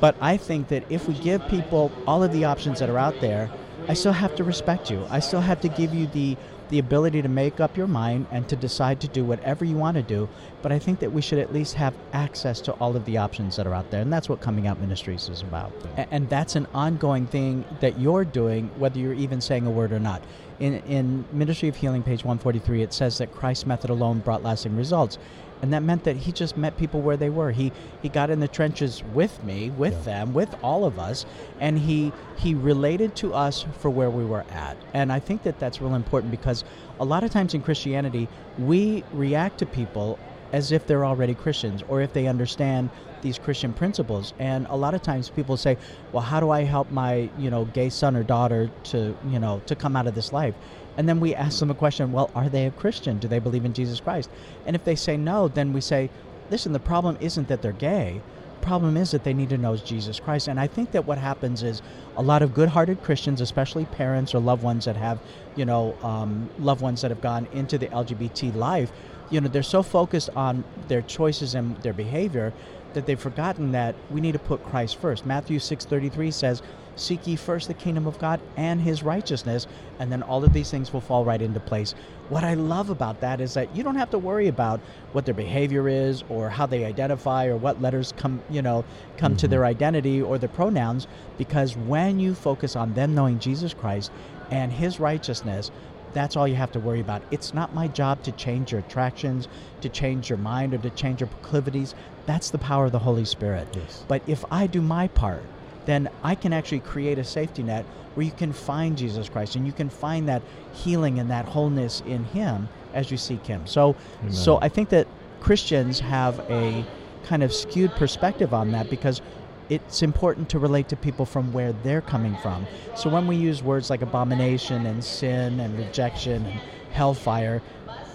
But 0.00 0.16
I 0.20 0.36
think 0.36 0.68
that 0.68 0.84
if 0.90 1.08
we 1.08 1.14
give 1.14 1.46
people 1.48 1.90
all 2.06 2.22
of 2.22 2.32
the 2.32 2.44
options 2.44 2.78
that 2.80 2.90
are 2.90 2.98
out 2.98 3.18
there, 3.20 3.50
I 3.88 3.94
still 3.94 4.12
have 4.12 4.34
to 4.36 4.44
respect 4.44 4.90
you. 4.90 5.06
I 5.10 5.20
still 5.20 5.40
have 5.40 5.60
to 5.60 5.68
give 5.68 5.94
you 5.94 6.06
the 6.08 6.36
the 6.68 6.78
ability 6.78 7.22
to 7.22 7.28
make 7.28 7.60
up 7.60 7.76
your 7.76 7.86
mind 7.86 8.26
and 8.30 8.48
to 8.48 8.56
decide 8.56 9.00
to 9.00 9.08
do 9.08 9.24
whatever 9.24 9.64
you 9.64 9.76
want 9.76 9.96
to 9.96 10.02
do. 10.02 10.28
But 10.62 10.72
I 10.72 10.78
think 10.78 10.98
that 11.00 11.12
we 11.12 11.22
should 11.22 11.38
at 11.38 11.52
least 11.52 11.74
have 11.74 11.94
access 12.12 12.60
to 12.62 12.72
all 12.72 12.96
of 12.96 13.04
the 13.04 13.18
options 13.18 13.56
that 13.56 13.66
are 13.66 13.74
out 13.74 13.90
there. 13.90 14.02
And 14.02 14.12
that's 14.12 14.28
what 14.28 14.40
Coming 14.40 14.66
Out 14.66 14.80
Ministries 14.80 15.28
is 15.28 15.42
about. 15.42 15.72
And 16.10 16.28
that's 16.28 16.56
an 16.56 16.66
ongoing 16.74 17.26
thing 17.26 17.64
that 17.80 18.00
you're 18.00 18.24
doing, 18.24 18.68
whether 18.78 18.98
you're 18.98 19.14
even 19.14 19.40
saying 19.40 19.66
a 19.66 19.70
word 19.70 19.92
or 19.92 20.00
not. 20.00 20.22
In, 20.58 20.74
in 20.84 21.24
Ministry 21.32 21.68
of 21.68 21.76
Healing, 21.76 22.02
page 22.02 22.24
143, 22.24 22.82
it 22.82 22.92
says 22.92 23.18
that 23.18 23.32
Christ's 23.32 23.66
method 23.66 23.90
alone 23.90 24.20
brought 24.20 24.42
lasting 24.42 24.76
results. 24.76 25.18
And 25.62 25.72
that 25.72 25.82
meant 25.82 26.04
that 26.04 26.16
he 26.16 26.32
just 26.32 26.56
met 26.56 26.76
people 26.76 27.00
where 27.00 27.16
they 27.16 27.30
were. 27.30 27.50
He 27.50 27.72
he 28.02 28.08
got 28.08 28.30
in 28.30 28.40
the 28.40 28.48
trenches 28.48 29.02
with 29.14 29.42
me, 29.42 29.70
with 29.70 29.94
Yeah. 29.94 30.00
them, 30.24 30.34
with 30.34 30.54
all 30.62 30.84
of 30.84 30.98
us, 30.98 31.24
and 31.60 31.78
he 31.78 32.12
he 32.38 32.54
related 32.54 33.14
to 33.16 33.32
us 33.34 33.64
for 33.78 33.90
where 33.90 34.10
we 34.10 34.24
were 34.24 34.44
at. 34.50 34.76
And 34.92 35.10
I 35.12 35.18
think 35.18 35.42
that 35.44 35.58
that's 35.58 35.80
real 35.80 35.94
important 35.94 36.30
because 36.30 36.62
a 37.00 37.04
lot 37.04 37.24
of 37.24 37.30
times 37.30 37.54
in 37.54 37.62
Christianity, 37.62 38.28
we 38.58 39.02
react 39.12 39.58
to 39.58 39.66
people 39.66 40.18
as 40.52 40.70
if 40.72 40.86
they're 40.86 41.04
already 41.04 41.34
Christians 41.34 41.82
or 41.88 42.00
if 42.00 42.12
they 42.12 42.26
understand 42.26 42.88
these 43.22 43.38
Christian 43.38 43.72
principles. 43.72 44.32
And 44.38 44.66
a 44.70 44.76
lot 44.76 44.94
of 44.94 45.02
times 45.02 45.28
people 45.30 45.56
say, 45.56 45.76
"Well, 46.12 46.22
how 46.22 46.38
do 46.38 46.50
I 46.50 46.62
help 46.64 46.90
my, 46.90 47.28
you 47.38 47.50
know, 47.50 47.64
gay 47.64 47.88
son 47.88 48.14
or 48.14 48.22
daughter 48.22 48.70
to, 48.84 49.16
you 49.28 49.38
know, 49.40 49.60
to 49.66 49.74
come 49.74 49.96
out 49.96 50.06
of 50.06 50.14
this 50.14 50.32
life?" 50.32 50.54
And 50.96 51.08
then 51.08 51.20
we 51.20 51.34
ask 51.34 51.58
them 51.58 51.70
a 51.70 51.74
question, 51.74 52.12
"Well, 52.12 52.30
are 52.34 52.48
they 52.48 52.66
a 52.66 52.70
Christian? 52.70 53.18
Do 53.18 53.28
they 53.28 53.38
believe 53.38 53.64
in 53.64 53.72
Jesus 53.72 54.00
Christ?" 54.00 54.30
And 54.66 54.74
if 54.74 54.84
they 54.84 54.94
say 54.94 55.16
no, 55.16 55.48
then 55.48 55.72
we 55.72 55.80
say, 55.80 56.10
"Listen, 56.50 56.72
the 56.72 56.80
problem 56.80 57.16
isn't 57.20 57.48
that 57.48 57.62
they're 57.62 57.72
gay. 57.72 58.20
Problem 58.62 58.96
is 58.96 59.10
that 59.10 59.22
they 59.22 59.34
need 59.34 59.50
to 59.50 59.58
know 59.58 59.76
Jesus 59.76 60.18
Christ." 60.18 60.48
And 60.48 60.58
I 60.58 60.66
think 60.66 60.92
that 60.92 61.06
what 61.06 61.18
happens 61.18 61.62
is 61.62 61.82
a 62.16 62.22
lot 62.22 62.42
of 62.42 62.54
good-hearted 62.54 63.02
Christians, 63.02 63.40
especially 63.40 63.84
parents 63.84 64.34
or 64.34 64.40
loved 64.40 64.62
ones 64.62 64.86
that 64.86 64.96
have, 64.96 65.18
you 65.54 65.64
know, 65.64 65.94
um, 66.02 66.48
loved 66.58 66.80
ones 66.80 67.02
that 67.02 67.10
have 67.10 67.20
gone 67.20 67.46
into 67.52 67.78
the 67.78 67.88
LGBT 67.88 68.50
life, 68.50 68.90
you 69.30 69.40
know, 69.40 69.48
they're 69.48 69.62
so 69.62 69.82
focused 69.82 70.30
on 70.34 70.64
their 70.88 71.02
choices 71.02 71.54
and 71.54 71.76
their 71.82 71.92
behavior 71.92 72.52
that 72.94 73.06
they've 73.06 73.20
forgotten 73.20 73.72
that 73.72 73.94
we 74.10 74.20
need 74.20 74.32
to 74.32 74.38
put 74.38 74.64
Christ 74.64 74.96
first. 74.96 75.26
Matthew 75.26 75.58
6:33 75.58 76.30
says, 76.30 76.62
"Seek 76.96 77.26
ye 77.26 77.36
first 77.36 77.68
the 77.68 77.74
kingdom 77.74 78.06
of 78.06 78.18
God 78.18 78.40
and 78.56 78.80
his 78.80 79.02
righteousness, 79.02 79.66
and 80.00 80.10
then 80.10 80.22
all 80.22 80.42
of 80.42 80.52
these 80.52 80.70
things 80.70 80.92
will 80.92 81.00
fall 81.00 81.24
right 81.24 81.40
into 81.40 81.60
place." 81.60 81.94
What 82.28 82.42
I 82.42 82.54
love 82.54 82.90
about 82.90 83.20
that 83.20 83.40
is 83.40 83.54
that 83.54 83.74
you 83.76 83.84
don't 83.84 83.94
have 83.94 84.10
to 84.10 84.18
worry 84.18 84.48
about 84.48 84.80
what 85.12 85.24
their 85.26 85.34
behavior 85.34 85.88
is 85.88 86.24
or 86.28 86.50
how 86.50 86.66
they 86.66 86.84
identify 86.84 87.46
or 87.46 87.56
what 87.56 87.80
letters 87.80 88.12
come, 88.16 88.40
you 88.50 88.62
know, 88.62 88.84
come 89.16 89.36
to 89.36 89.46
Mhm. 89.46 89.50
their 89.50 89.64
identity 89.64 90.20
or 90.20 90.36
their 90.36 90.48
pronouns 90.48 91.06
because 91.38 91.76
when 91.76 92.18
you 92.18 92.34
focus 92.34 92.74
on 92.74 92.94
them 92.94 93.14
knowing 93.14 93.38
Jesus 93.38 93.72
Christ 93.72 94.10
and 94.50 94.72
his 94.72 94.98
righteousness, 94.98 95.70
that's 96.14 96.36
all 96.36 96.48
you 96.48 96.56
have 96.56 96.72
to 96.72 96.80
worry 96.80 97.00
about. 97.00 97.22
It's 97.30 97.52
not 97.52 97.74
my 97.74 97.88
job 97.88 98.22
to 98.22 98.32
change 98.32 98.72
your 98.72 98.80
attractions, 98.80 99.48
to 99.82 99.88
change 99.88 100.30
your 100.30 100.38
mind, 100.38 100.72
or 100.74 100.78
to 100.78 100.90
change 100.90 101.20
your 101.20 101.28
proclivities. 101.28 101.94
That's 102.24 102.50
the 102.50 102.58
power 102.58 102.86
of 102.86 102.92
the 102.92 103.00
Holy 103.00 103.24
Spirit. 103.24 103.68
Yes. 103.74 104.04
But 104.08 104.22
if 104.26 104.44
I 104.50 104.66
do 104.66 104.80
my 104.80 105.08
part, 105.08 105.44
then 105.86 106.08
I 106.22 106.34
can 106.34 106.52
actually 106.52 106.80
create 106.80 107.18
a 107.18 107.24
safety 107.24 107.62
net 107.62 107.84
where 108.14 108.26
you 108.26 108.32
can 108.32 108.52
find 108.52 108.96
Jesus 108.96 109.28
Christ 109.28 109.56
and 109.56 109.66
you 109.66 109.72
can 109.72 109.88
find 109.88 110.28
that 110.28 110.42
healing 110.72 111.18
and 111.18 111.30
that 111.30 111.46
wholeness 111.46 112.02
in 112.06 112.24
Him 112.24 112.68
as 112.94 113.10
you 113.10 113.16
seek 113.16 113.46
Him. 113.46 113.66
So, 113.66 113.96
Amen. 114.20 114.32
so 114.32 114.58
I 114.60 114.68
think 114.68 114.88
that 114.90 115.06
Christians 115.40 116.00
have 116.00 116.40
a 116.50 116.84
kind 117.24 117.42
of 117.42 117.52
skewed 117.52 117.92
perspective 117.92 118.54
on 118.54 118.72
that 118.72 118.88
because 118.88 119.20
it's 119.68 120.02
important 120.02 120.48
to 120.50 120.58
relate 120.58 120.88
to 120.88 120.96
people 120.96 121.26
from 121.26 121.52
where 121.52 121.72
they're 121.72 122.00
coming 122.00 122.36
from. 122.36 122.66
So 122.94 123.10
when 123.10 123.26
we 123.26 123.36
use 123.36 123.62
words 123.62 123.90
like 123.90 124.02
abomination 124.02 124.86
and 124.86 125.02
sin 125.02 125.60
and 125.60 125.76
rejection 125.76 126.46
and 126.46 126.60
hellfire, 126.92 127.62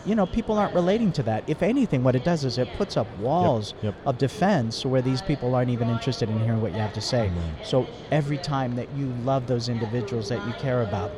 you 0.05 0.15
know, 0.15 0.25
people 0.25 0.57
aren't 0.57 0.73
relating 0.73 1.11
to 1.13 1.23
that. 1.23 1.43
If 1.47 1.61
anything, 1.61 2.03
what 2.03 2.15
it 2.15 2.23
does 2.23 2.43
is 2.43 2.57
it 2.57 2.67
puts 2.77 2.97
up 2.97 3.07
walls 3.17 3.73
yep. 3.81 3.95
of 4.05 4.17
defense 4.17 4.85
where 4.85 5.01
these 5.01 5.21
people 5.21 5.53
aren't 5.55 5.69
even 5.69 5.89
interested 5.89 6.29
in 6.29 6.39
hearing 6.39 6.61
what 6.61 6.71
you 6.73 6.79
have 6.79 6.93
to 6.93 7.01
say. 7.01 7.31
So 7.63 7.87
every 8.11 8.37
time 8.37 8.75
that 8.75 8.91
you 8.95 9.07
love 9.23 9.47
those 9.47 9.69
individuals 9.69 10.29
that 10.29 10.45
you 10.47 10.53
care 10.53 10.81
about, 10.81 11.11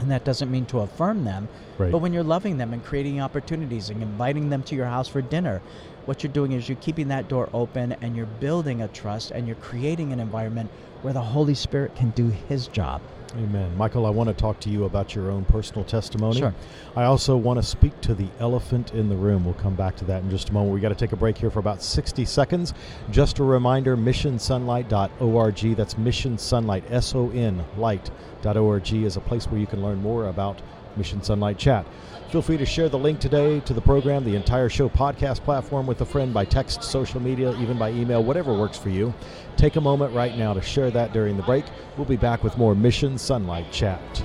and 0.00 0.10
that 0.10 0.24
doesn't 0.24 0.50
mean 0.50 0.66
to 0.66 0.80
affirm 0.80 1.24
them, 1.24 1.48
Right. 1.78 1.92
but 1.92 1.98
when 1.98 2.12
you're 2.12 2.24
loving 2.24 2.58
them 2.58 2.72
and 2.72 2.84
creating 2.84 3.20
opportunities 3.20 3.90
and 3.90 4.02
inviting 4.02 4.50
them 4.50 4.62
to 4.64 4.74
your 4.74 4.86
house 4.86 5.08
for 5.08 5.22
dinner, 5.22 5.60
what 6.06 6.22
you're 6.22 6.32
doing 6.32 6.52
is 6.52 6.68
you're 6.68 6.76
keeping 6.76 7.08
that 7.08 7.28
door 7.28 7.48
open 7.52 7.94
and 8.00 8.16
you're 8.16 8.26
building 8.26 8.82
a 8.82 8.88
trust 8.88 9.30
and 9.30 9.46
you're 9.46 9.56
creating 9.56 10.12
an 10.12 10.20
environment 10.20 10.70
where 11.02 11.12
the 11.12 11.20
Holy 11.20 11.54
Spirit 11.54 11.94
can 11.94 12.10
do 12.10 12.28
His 12.28 12.66
job. 12.66 13.00
Amen. 13.36 13.76
Michael, 13.76 14.06
I 14.06 14.10
want 14.10 14.28
to 14.28 14.34
talk 14.34 14.58
to 14.60 14.70
you 14.70 14.84
about 14.84 15.14
your 15.14 15.30
own 15.30 15.44
personal 15.44 15.84
testimony. 15.84 16.40
Sure. 16.40 16.54
I 16.96 17.04
also 17.04 17.36
want 17.36 17.58
to 17.58 17.62
speak 17.62 18.00
to 18.02 18.14
the 18.14 18.28
elephant 18.40 18.92
in 18.92 19.08
the 19.08 19.16
room. 19.16 19.44
We'll 19.44 19.54
come 19.54 19.76
back 19.76 19.94
to 19.96 20.04
that 20.06 20.22
in 20.22 20.30
just 20.30 20.50
a 20.50 20.52
moment. 20.52 20.74
We 20.74 20.80
got 20.80 20.88
to 20.88 20.94
take 20.96 21.12
a 21.12 21.16
break 21.16 21.38
here 21.38 21.50
for 21.50 21.60
about 21.60 21.82
60 21.82 22.24
seconds. 22.24 22.74
Just 23.10 23.38
a 23.38 23.44
reminder 23.44 23.96
missionsonlight.org. 23.96 25.76
That's 25.76 25.96
Mission 25.96 26.36
SONlight, 26.36 26.90
S 26.90 27.14
O 27.14 27.30
N 27.30 27.64
light.org 27.76 28.92
is 28.92 29.16
a 29.16 29.20
place 29.20 29.46
where 29.46 29.60
you 29.60 29.66
can 29.66 29.82
learn 29.82 30.00
more 30.00 30.26
about 30.26 30.60
Mission 31.00 31.22
SONlight 31.22 31.56
Chat. 31.56 31.86
Feel 32.28 32.42
free 32.42 32.58
to 32.58 32.66
share 32.66 32.90
the 32.90 32.98
link 32.98 33.20
today 33.20 33.60
to 33.60 33.72
the 33.72 33.80
program, 33.80 34.22
the 34.22 34.36
entire 34.36 34.68
show 34.68 34.90
podcast 34.90 35.40
platform 35.40 35.86
with 35.86 36.02
a 36.02 36.04
friend 36.04 36.34
by 36.34 36.44
text, 36.44 36.84
social 36.84 37.20
media, 37.20 37.56
even 37.58 37.78
by 37.78 37.90
email, 37.90 38.22
whatever 38.22 38.52
works 38.52 38.76
for 38.76 38.90
you. 38.90 39.14
Take 39.56 39.76
a 39.76 39.80
moment 39.80 40.14
right 40.14 40.36
now 40.36 40.52
to 40.52 40.60
share 40.60 40.90
that 40.90 41.14
during 41.14 41.38
the 41.38 41.42
break. 41.42 41.64
We'll 41.96 42.04
be 42.04 42.18
back 42.18 42.44
with 42.44 42.58
more 42.58 42.74
Mission 42.74 43.14
SONlight 43.14 43.72
Chat. 43.72 44.22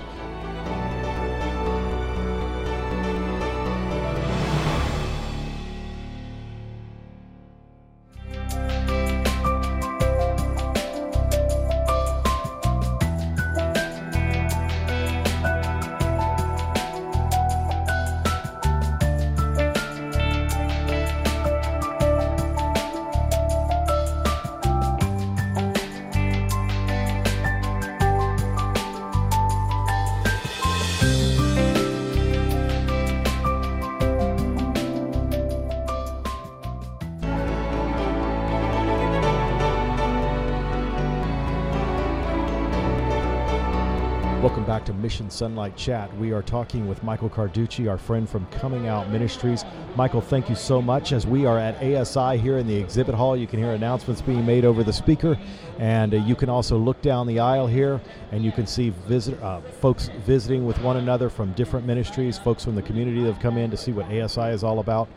Back 44.75 44.83
to 44.87 44.93
Mission 44.93 45.29
SONlight 45.29 45.77
Chat. 45.77 46.13
We 46.17 46.33
are 46.33 46.41
talking 46.41 46.85
with 46.85 47.01
Michael 47.01 47.29
Carducci, 47.29 47.89
our 47.89 47.97
friend 47.97 48.29
from 48.29 48.45
Coming 48.47 48.89
Out 48.89 49.09
Ministries. 49.09 49.63
Michael, 49.95 50.19
thank 50.19 50.49
you 50.49 50.55
so 50.55 50.81
much. 50.81 51.13
As 51.13 51.25
we 51.25 51.45
are 51.45 51.57
at 51.57 51.81
ASI 51.81 52.37
here 52.37 52.57
in 52.57 52.67
the 52.67 52.75
exhibit 52.75 53.15
hall, 53.15 53.37
you 53.37 53.47
can 53.47 53.57
hear 53.57 53.71
announcements 53.71 54.21
being 54.21 54.45
made 54.45 54.65
over 54.65 54.83
the 54.83 54.91
speaker, 54.91 55.39
and 55.79 56.13
uh, 56.13 56.17
you 56.17 56.35
can 56.35 56.49
also 56.49 56.77
look 56.77 57.01
down 57.01 57.25
the 57.25 57.39
aisle 57.39 57.67
here 57.67 58.01
and 58.33 58.43
you 58.43 58.51
can 58.51 58.67
see 58.67 58.89
visit, 59.07 59.41
uh, 59.41 59.61
folks 59.61 60.09
visiting 60.25 60.65
with 60.65 60.77
one 60.81 60.97
another 60.97 61.29
from 61.29 61.53
different 61.53 61.85
ministries, 61.85 62.37
folks 62.37 62.65
from 62.65 62.75
the 62.75 62.81
community 62.81 63.21
that 63.21 63.31
have 63.31 63.41
come 63.41 63.57
in 63.57 63.71
to 63.71 63.77
see 63.77 63.93
what 63.93 64.07
ASI 64.07 64.51
is 64.51 64.61
all 64.61 64.79
about. 64.79 65.07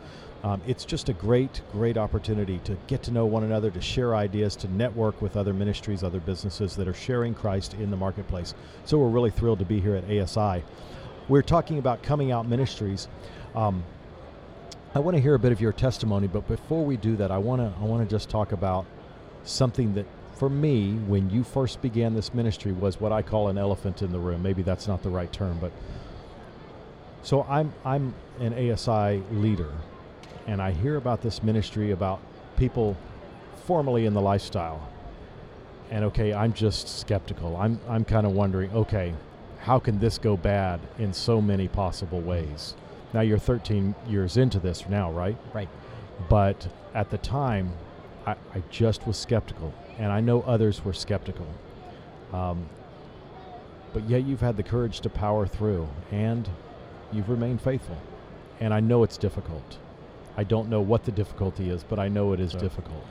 Um, 0.43 0.61
it's 0.65 0.85
just 0.85 1.09
a 1.09 1.13
great, 1.13 1.61
great 1.71 1.97
opportunity 1.97 2.59
to 2.59 2.77
get 2.87 3.03
to 3.03 3.11
know 3.11 3.25
one 3.25 3.43
another, 3.43 3.69
to 3.71 3.81
share 3.81 4.15
ideas, 4.15 4.55
to 4.57 4.71
network 4.71 5.21
with 5.21 5.35
other 5.35 5.53
ministries, 5.53 6.01
other 6.01 6.21
businesses 6.21 6.75
that 6.77 6.87
are 6.87 6.93
sharing 6.93 7.33
Christ 7.33 7.73
in 7.73 7.91
the 7.91 7.97
marketplace. 7.97 8.53
So 8.85 8.97
we're 8.97 9.09
really 9.09 9.31
thrilled 9.31 9.59
to 9.59 9.65
be 9.65 9.81
here 9.81 9.95
at 9.95 10.05
ASI. 10.09 10.63
We're 11.27 11.41
talking 11.41 11.77
about 11.77 12.03
coming 12.03 12.31
out 12.31 12.47
ministries. 12.47 13.09
Um, 13.53 13.83
I 14.95 14.99
want 14.99 15.15
to 15.15 15.21
hear 15.21 15.35
a 15.35 15.39
bit 15.39 15.51
of 15.51 15.59
your 15.59 15.73
testimony, 15.73 16.27
but 16.27 16.47
before 16.47 16.85
we 16.85 16.97
do 16.97 17.15
that, 17.17 17.31
I 17.31 17.37
want 17.37 17.61
to 17.61 17.71
I 17.79 17.83
want 17.83 18.07
to 18.07 18.15
just 18.15 18.29
talk 18.29 18.53
about 18.53 18.85
something 19.43 19.93
that 19.95 20.05
for 20.35 20.49
me, 20.49 20.93
when 20.93 21.29
you 21.29 21.43
first 21.43 21.81
began 21.81 22.15
this 22.15 22.33
ministry, 22.33 22.71
was 22.71 22.99
what 22.99 23.11
I 23.11 23.21
call 23.21 23.49
an 23.49 23.57
elephant 23.57 24.01
in 24.01 24.11
the 24.11 24.17
room. 24.17 24.41
Maybe 24.41 24.63
that's 24.63 24.87
not 24.87 25.03
the 25.03 25.09
right 25.09 25.31
term, 25.31 25.59
but 25.59 25.71
so 27.21 27.43
I'm 27.43 27.73
I'm 27.85 28.15
an 28.39 28.53
ASI 28.53 29.21
leader, 29.31 29.71
and 30.49 30.59
I 30.63 30.71
hear 30.71 30.95
about 30.95 31.21
this 31.21 31.43
ministry 31.43 31.91
about 31.91 32.19
people 32.57 32.97
formerly 33.67 34.07
in 34.07 34.15
the 34.15 34.21
lifestyle. 34.21 34.89
And 35.91 36.03
okay, 36.05 36.33
I'm 36.33 36.53
just 36.53 36.99
skeptical. 36.99 37.55
I'm 37.55 37.79
I'm 37.87 38.03
kind 38.03 38.25
of 38.25 38.31
wondering, 38.31 38.71
okay, 38.73 39.13
how 39.59 39.77
can 39.77 39.99
this 39.99 40.17
go 40.17 40.35
bad 40.35 40.79
in 40.97 41.13
so 41.13 41.39
many 41.39 41.67
possible 41.67 42.19
ways? 42.19 42.73
Now 43.13 43.21
you're 43.21 43.37
13 43.37 43.93
years 44.07 44.37
into 44.37 44.59
this 44.59 44.89
now, 44.89 45.11
right? 45.11 45.37
Right. 45.53 45.69
But 46.29 46.67
at 46.95 47.11
the 47.11 47.19
time, 47.19 47.71
I, 48.25 48.31
I 48.55 48.63
just 48.71 49.05
was 49.05 49.17
skeptical, 49.17 49.71
and 49.99 50.11
I 50.11 50.19
know 50.19 50.41
others 50.41 50.83
were 50.83 50.93
skeptical. 50.93 51.47
Um, 52.33 52.67
but 53.93 54.09
yet 54.09 54.23
you've 54.25 54.41
had 54.41 54.57
the 54.57 54.63
courage 54.63 55.01
to 55.01 55.09
power 55.09 55.45
through, 55.45 55.87
and 56.11 56.49
you've 57.11 57.29
remained 57.29 57.61
faithful. 57.61 57.97
And 58.59 58.73
I 58.73 58.79
know 58.79 59.03
it's 59.03 59.17
difficult. 59.17 59.77
I 60.39 60.43
don't 60.45 60.69
know 60.69 60.79
what 60.79 61.03
the 61.03 61.11
difficulty 61.11 61.69
is, 61.69 61.83
but 61.83 61.99
I 61.99 62.07
know 62.07 62.31
it 62.31 62.39
is 62.39 62.53
difficult. 62.53 63.05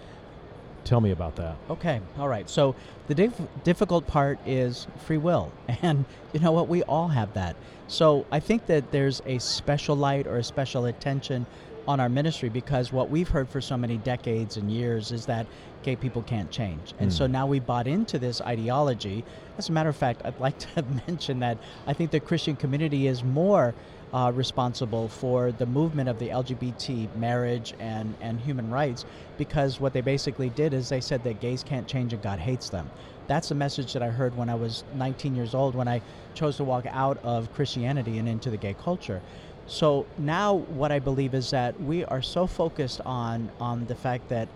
Tell 0.84 1.02
me 1.02 1.10
about 1.10 1.36
that. 1.36 1.56
Okay, 1.68 2.00
all 2.18 2.26
right. 2.26 2.48
So 2.48 2.74
the 3.06 3.14
dif- 3.14 3.38
difficult 3.64 4.06
part 4.06 4.38
is 4.46 4.86
free 5.04 5.18
will. 5.18 5.52
And 5.82 6.06
you 6.32 6.40
know 6.40 6.52
what? 6.52 6.68
We 6.68 6.82
all 6.84 7.08
have 7.08 7.34
that. 7.34 7.54
So 7.86 8.24
I 8.32 8.40
think 8.40 8.64
that 8.68 8.92
there's 8.92 9.20
a 9.26 9.38
special 9.40 9.94
light 9.94 10.26
or 10.26 10.38
a 10.38 10.42
special 10.42 10.86
attention 10.86 11.44
on 11.86 12.00
our 12.00 12.08
ministry 12.08 12.48
because 12.48 12.92
what 12.94 13.10
we've 13.10 13.28
heard 13.28 13.50
for 13.50 13.60
so 13.60 13.76
many 13.76 13.98
decades 13.98 14.56
and 14.56 14.70
years 14.70 15.12
is 15.12 15.26
that 15.26 15.46
gay 15.82 15.96
people 15.96 16.22
can't 16.22 16.50
change. 16.50 16.94
And 16.98 17.10
Mm. 17.10 17.14
so 17.18 17.26
now 17.26 17.46
we 17.46 17.60
bought 17.60 17.86
into 17.86 18.18
this 18.18 18.40
ideology. 18.40 19.22
As 19.58 19.68
a 19.68 19.72
matter 19.72 19.90
of 19.90 19.96
fact, 19.96 20.22
I'd 20.24 20.40
like 20.40 20.58
to 20.74 20.82
mention 21.06 21.40
that 21.40 21.58
I 21.86 21.92
think 21.92 22.10
the 22.10 22.20
Christian 22.20 22.56
community 22.56 23.06
is 23.06 23.22
more 23.22 23.74
uh, 24.12 24.32
responsible 24.34 25.08
for 25.08 25.52
the 25.52 25.66
movement 25.66 26.08
of 26.08 26.18
the 26.18 26.28
LGBT 26.28 27.14
marriage 27.16 27.74
and, 27.78 28.14
and 28.20 28.40
human 28.40 28.70
rights 28.70 29.04
because 29.36 29.80
what 29.80 29.92
they 29.92 30.00
basically 30.00 30.48
did 30.50 30.72
is 30.72 30.88
they 30.88 31.00
said 31.00 31.22
that 31.24 31.40
gays 31.40 31.62
can't 31.62 31.86
change 31.86 32.12
and 32.12 32.22
God 32.22 32.38
hates 32.38 32.70
them. 32.70 32.90
That's 33.26 33.50
the 33.50 33.54
message 33.54 33.92
that 33.92 34.02
I 34.02 34.08
heard 34.08 34.36
when 34.36 34.48
I 34.48 34.54
was 34.54 34.84
19 34.94 35.34
years 35.34 35.54
old 35.54 35.74
when 35.74 35.88
I 35.88 36.00
chose 36.34 36.56
to 36.56 36.64
walk 36.64 36.86
out 36.88 37.18
of 37.22 37.52
Christianity 37.52 38.18
and 38.18 38.28
into 38.28 38.50
the 38.50 38.56
gay 38.56 38.74
culture. 38.82 39.20
So 39.66 40.06
now 40.16 40.54
what 40.54 40.90
I 40.90 40.98
believe 40.98 41.34
is 41.34 41.50
that 41.50 41.78
we 41.78 42.04
are 42.06 42.22
so 42.22 42.46
focused 42.46 43.02
on 43.02 43.50
on 43.60 43.84
the 43.84 43.94
fact 43.94 44.30
that 44.30 44.48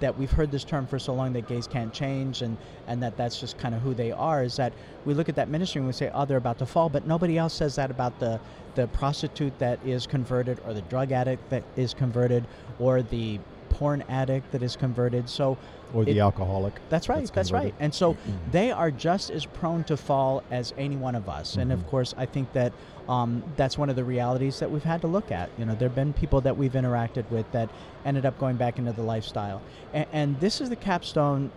that 0.00 0.18
we've 0.18 0.30
heard 0.30 0.50
this 0.50 0.64
term 0.64 0.86
for 0.86 0.98
so 0.98 1.14
long 1.14 1.32
that 1.34 1.46
gays 1.46 1.66
can't 1.66 1.92
change 1.92 2.42
and, 2.42 2.56
and 2.86 3.02
that 3.02 3.16
that's 3.16 3.38
just 3.38 3.56
kind 3.58 3.74
of 3.74 3.80
who 3.82 3.94
they 3.94 4.12
are 4.12 4.42
is 4.42 4.56
that 4.56 4.72
we 5.04 5.14
look 5.14 5.28
at 5.28 5.36
that 5.36 5.48
ministry 5.48 5.78
and 5.78 5.86
we 5.86 5.92
say, 5.92 6.10
oh, 6.14 6.24
they're 6.24 6.38
about 6.38 6.58
to 6.58 6.66
fall, 6.66 6.88
but 6.88 7.06
nobody 7.06 7.38
else 7.38 7.54
says 7.54 7.76
that 7.76 7.90
about 7.90 8.18
the, 8.18 8.40
the 8.74 8.86
prostitute 8.88 9.56
that 9.58 9.78
is 9.86 10.06
converted 10.06 10.58
or 10.66 10.74
the 10.74 10.82
drug 10.82 11.12
addict 11.12 11.48
that 11.50 11.62
is 11.76 11.94
converted 11.94 12.44
or 12.78 13.02
the 13.02 13.38
porn 13.68 14.02
addict 14.08 14.50
that 14.52 14.62
is 14.62 14.76
converted. 14.76 15.28
So 15.28 15.56
Or 15.92 16.04
the 16.04 16.12
It- 16.12 16.20
alcoholic. 16.20 16.80
that's 16.88 17.08
right. 17.08 17.18
That's 17.18 17.30
That's, 17.30 17.52
right. 17.52 17.74
And 17.80 17.92
so 17.94 18.16
they 18.50 18.70
are 18.70 18.90
just 18.90 19.28
as 19.30 19.44
prone 19.46 19.84
to 19.84 19.96
fall 19.96 20.42
as 20.50 20.72
any 20.76 20.96
one 20.96 21.14
of 21.14 21.28
us. 21.28 21.56
And 21.56 21.70
Mhm. 21.70 21.74
of 21.74 21.86
course, 21.86 22.14
I 22.16 22.26
think 22.26 22.52
that 22.52 22.72
um, 23.08 23.42
that's 23.56 23.76
one 23.76 23.90
of 23.90 23.96
the 23.96 24.04
realities 24.04 24.60
that 24.60 24.70
we've 24.70 24.84
had 24.84 25.00
to 25.00 25.08
look 25.08 25.32
at. 25.32 25.50
You 25.56 25.64
know, 25.64 25.74
there 25.74 25.88
have 25.88 25.96
been 25.96 26.12
people 26.12 26.40
that 26.42 26.56
we've 26.56 26.72
interacted 26.72 27.28
with 27.28 27.50
that 27.50 27.70
ended 28.04 28.24
up 28.24 28.38
going 28.38 28.56
back 28.56 28.78
into 28.78 28.92
the 28.92 29.02
lifestyle. 29.02 29.62
And, 29.92 30.06
and 30.12 30.40
this 30.40 30.60
is 30.60 30.68
the 30.68 30.76
capstone 30.76 31.50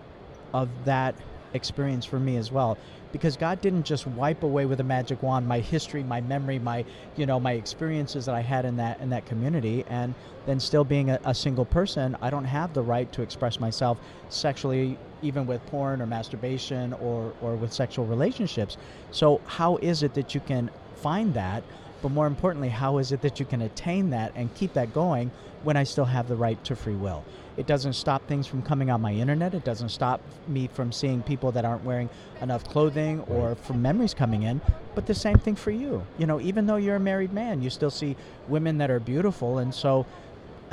of 0.51 0.85
that 0.85 1.15
experience 1.53 2.05
for 2.05 2.19
me 2.19 2.37
as 2.37 2.51
well 2.51 2.77
because 3.11 3.37
God 3.37 3.61
didn't 3.61 3.83
just 3.83 4.07
wipe 4.07 4.43
away 4.43 4.65
with 4.65 4.79
a 4.79 4.83
magic 4.83 5.21
wand 5.21 5.47
my 5.47 5.59
history, 5.59 6.03
my 6.03 6.19
memory, 6.19 6.59
my 6.59 6.83
you 7.15 7.25
know 7.25 7.39
my 7.39 7.53
experiences 7.53 8.25
that 8.25 8.35
I 8.35 8.41
had 8.41 8.65
in 8.65 8.75
that 8.77 8.99
in 8.99 9.09
that 9.09 9.25
community, 9.25 9.83
and 9.87 10.13
then 10.45 10.59
still 10.59 10.83
being 10.83 11.09
a, 11.09 11.19
a 11.23 11.33
single 11.33 11.65
person, 11.65 12.17
I 12.21 12.29
don't 12.29 12.45
have 12.45 12.73
the 12.73 12.81
right 12.81 13.09
to 13.13 13.21
express 13.21 13.59
myself 13.59 13.99
sexually, 14.29 14.97
even 15.21 15.45
with 15.45 15.65
porn 15.67 16.01
or 16.01 16.07
masturbation 16.07 16.93
or 16.93 17.33
or 17.41 17.55
with 17.55 17.71
sexual 17.71 18.05
relationships. 18.05 18.75
So 19.11 19.41
how 19.45 19.77
is 19.77 20.03
it 20.03 20.15
that 20.15 20.33
you 20.33 20.41
can 20.41 20.71
find 20.95 21.33
that? 21.35 21.63
But 22.01 22.11
more 22.11 22.27
importantly, 22.27 22.69
how 22.69 22.97
is 22.97 23.11
it 23.11 23.21
that 23.21 23.39
you 23.39 23.45
can 23.45 23.61
attain 23.61 24.09
that 24.09 24.33
and 24.35 24.53
keep 24.55 24.73
that 24.73 24.91
going 24.91 25.31
when 25.63 25.77
I 25.77 25.83
still 25.83 26.05
have 26.05 26.27
the 26.27 26.35
right 26.35 26.61
to 26.65 26.75
free 26.75 26.95
will? 26.95 27.23
It 27.55 27.67
doesn't 27.67 27.93
stop 27.93 28.27
things 28.27 28.47
from 28.47 28.63
coming 28.63 28.89
on 28.89 29.01
my 29.01 29.13
internet. 29.13 29.53
It 29.53 29.63
doesn't 29.63 29.89
stop 29.89 30.21
me 30.47 30.67
from 30.67 30.91
seeing 30.91 31.21
people 31.21 31.51
that 31.51 31.65
aren't 31.65 31.83
wearing 31.83 32.09
enough 32.41 32.63
clothing 32.63 33.21
or 33.21 33.55
from 33.55 33.81
memories 33.81 34.13
coming 34.13 34.43
in. 34.43 34.59
But 34.95 35.05
the 35.05 35.13
same 35.13 35.37
thing 35.37 35.55
for 35.55 35.71
you. 35.71 36.05
You 36.17 36.25
know, 36.25 36.41
even 36.41 36.65
though 36.65 36.77
you're 36.77 36.95
a 36.95 36.99
married 36.99 37.31
man, 37.31 37.61
you 37.61 37.69
still 37.69 37.91
see 37.91 38.15
women 38.47 38.79
that 38.79 38.89
are 38.89 38.99
beautiful. 38.99 39.59
And 39.59 39.73
so 39.73 40.05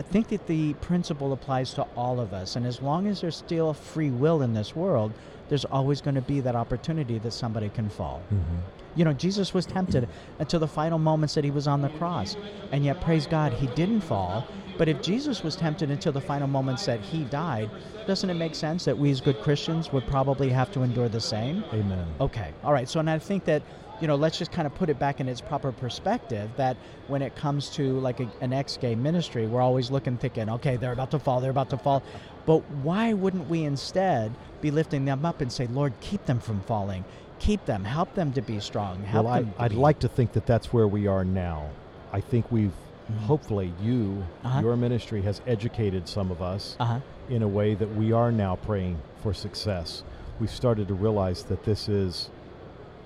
I 0.01 0.03
think 0.03 0.29
that 0.29 0.47
the 0.47 0.73
principle 0.81 1.35
applies 1.35 1.75
to 1.75 1.83
all 1.95 2.21
of 2.21 2.33
us. 2.33 2.57
And 2.57 2.65
as 2.65 2.81
long 2.81 3.07
as 3.07 3.21
there's 3.21 3.37
still 3.37 3.75
free 3.75 4.09
will 4.09 4.41
in 4.41 4.55
this 4.55 4.75
world, 4.75 5.13
there's 5.51 5.67
always 5.67 6.01
going 6.01 6.15
to 6.15 6.23
be 6.23 6.41
that 6.41 6.57
opportunity 6.57 7.19
that 7.19 7.33
somebody 7.33 7.69
can 7.69 7.91
fall. 7.91 8.23
Mm-hmm. 8.33 8.57
You 8.97 9.05
know, 9.05 9.13
Jesus 9.13 9.53
was 9.53 9.67
tempted 9.67 10.09
until 10.39 10.59
the 10.59 10.67
final 10.67 10.99
moments 10.99 11.35
that 11.35 11.45
he 11.45 11.51
was 11.51 11.67
on 11.67 11.83
the 11.83 11.91
cross. 11.91 12.39
And 12.73 12.83
yet, 12.83 13.03
praise 13.03 13.27
God, 13.27 13.53
he 13.53 13.67
didn't 13.67 14.01
fall. 14.01 14.47
But 14.79 14.89
if 14.89 15.03
Jesus 15.03 15.43
was 15.43 15.55
tempted 15.55 15.91
until 15.91 16.13
the 16.13 16.21
final 16.23 16.49
moments 16.49 16.87
that 16.87 17.01
he 17.01 17.25
died, 17.25 17.69
doesn't 18.07 18.31
it 18.31 18.35
make 18.35 18.55
sense 18.55 18.87
that 18.87 18.97
we 18.97 19.11
as 19.11 19.21
good 19.21 19.39
Christians 19.43 19.93
would 19.93 20.07
probably 20.07 20.49
have 20.49 20.73
to 20.73 20.83
endure 20.83 21.11
the 21.11 21.21
same? 21.21 21.63
Amen. 21.75 22.07
Okay. 22.23 22.55
All 22.65 22.73
right. 22.73 22.89
So, 22.89 23.01
and 23.01 23.11
I 23.11 23.19
think 23.19 23.45
that, 23.45 23.63
you 24.01 24.07
know, 24.07 24.17
let's 24.17 24.39
just 24.39 24.51
kind 24.53 24.67
of 24.67 24.75
put 24.75 24.89
it 24.89 24.99
back 24.99 25.21
in 25.21 25.29
its 25.29 25.41
proper 25.41 25.73
perspective 25.73 26.51
that 26.57 26.77
when 27.09 27.23
it 27.23 27.37
comes 27.37 27.69
to 27.71 27.99
like 28.01 28.21
a, 28.21 28.29
an 28.41 28.53
ex 28.53 28.77
gay 28.77 28.95
ministry, 28.95 29.47
we're 29.47 29.61
always 29.61 29.91
looking, 29.91 30.17
thinking, 30.17 30.49
okay, 30.49 30.77
they're 30.77 30.93
about 30.93 31.11
to 31.11 31.19
fall, 31.19 31.41
they're 31.41 31.51
about 31.51 31.71
to 31.71 31.79
fall. 31.79 32.03
But 32.47 32.59
why 32.83 33.13
wouldn't 33.13 33.49
we 33.49 33.65
instead 33.65 34.33
be 34.61 34.71
lifting 34.71 35.05
them 35.05 35.25
up 35.27 35.41
and 35.41 35.53
say, 35.53 35.67
Lord, 35.67 35.93
keep 36.01 36.25
them 36.27 36.41
from 36.41 36.61
falling? 36.63 37.05
Keep 37.39 37.65
them, 37.67 37.85
help 37.85 38.15
them 38.15 38.33
to 38.33 38.43
be 38.43 38.61
strong. 38.61 39.03
Help 39.05 39.27
well, 39.27 39.35
I, 39.35 39.41
them 39.41 39.55
I'd 39.59 39.71
be- 39.73 39.77
like 39.77 39.99
to 40.01 40.09
think 40.09 40.33
that 40.33 40.47
that's 40.47 40.73
where 40.73 40.89
we 40.89 41.07
are 41.07 41.25
now. 41.25 41.69
I 42.13 42.21
think 42.21 42.51
we've, 42.51 42.73
Mhm. 43.11 43.19
hopefully, 43.27 43.73
you, 43.83 44.25
Uh-huh. 44.45 44.61
your 44.61 44.77
ministry 44.77 45.23
has 45.23 45.41
educated 45.47 46.07
some 46.09 46.31
of 46.31 46.41
us 46.43 46.77
Uh-huh. 46.81 47.01
in 47.29 47.43
a 47.43 47.49
way 47.49 47.75
that 47.75 47.95
we 47.97 48.13
are 48.13 48.31
now 48.33 48.57
praying 48.57 48.99
for 49.23 49.35
success. 49.35 50.05
We've 50.39 50.51
started 50.51 50.89
to 50.89 50.95
realize 50.95 51.43
that 51.45 51.65
this 51.65 51.89
is 51.89 52.31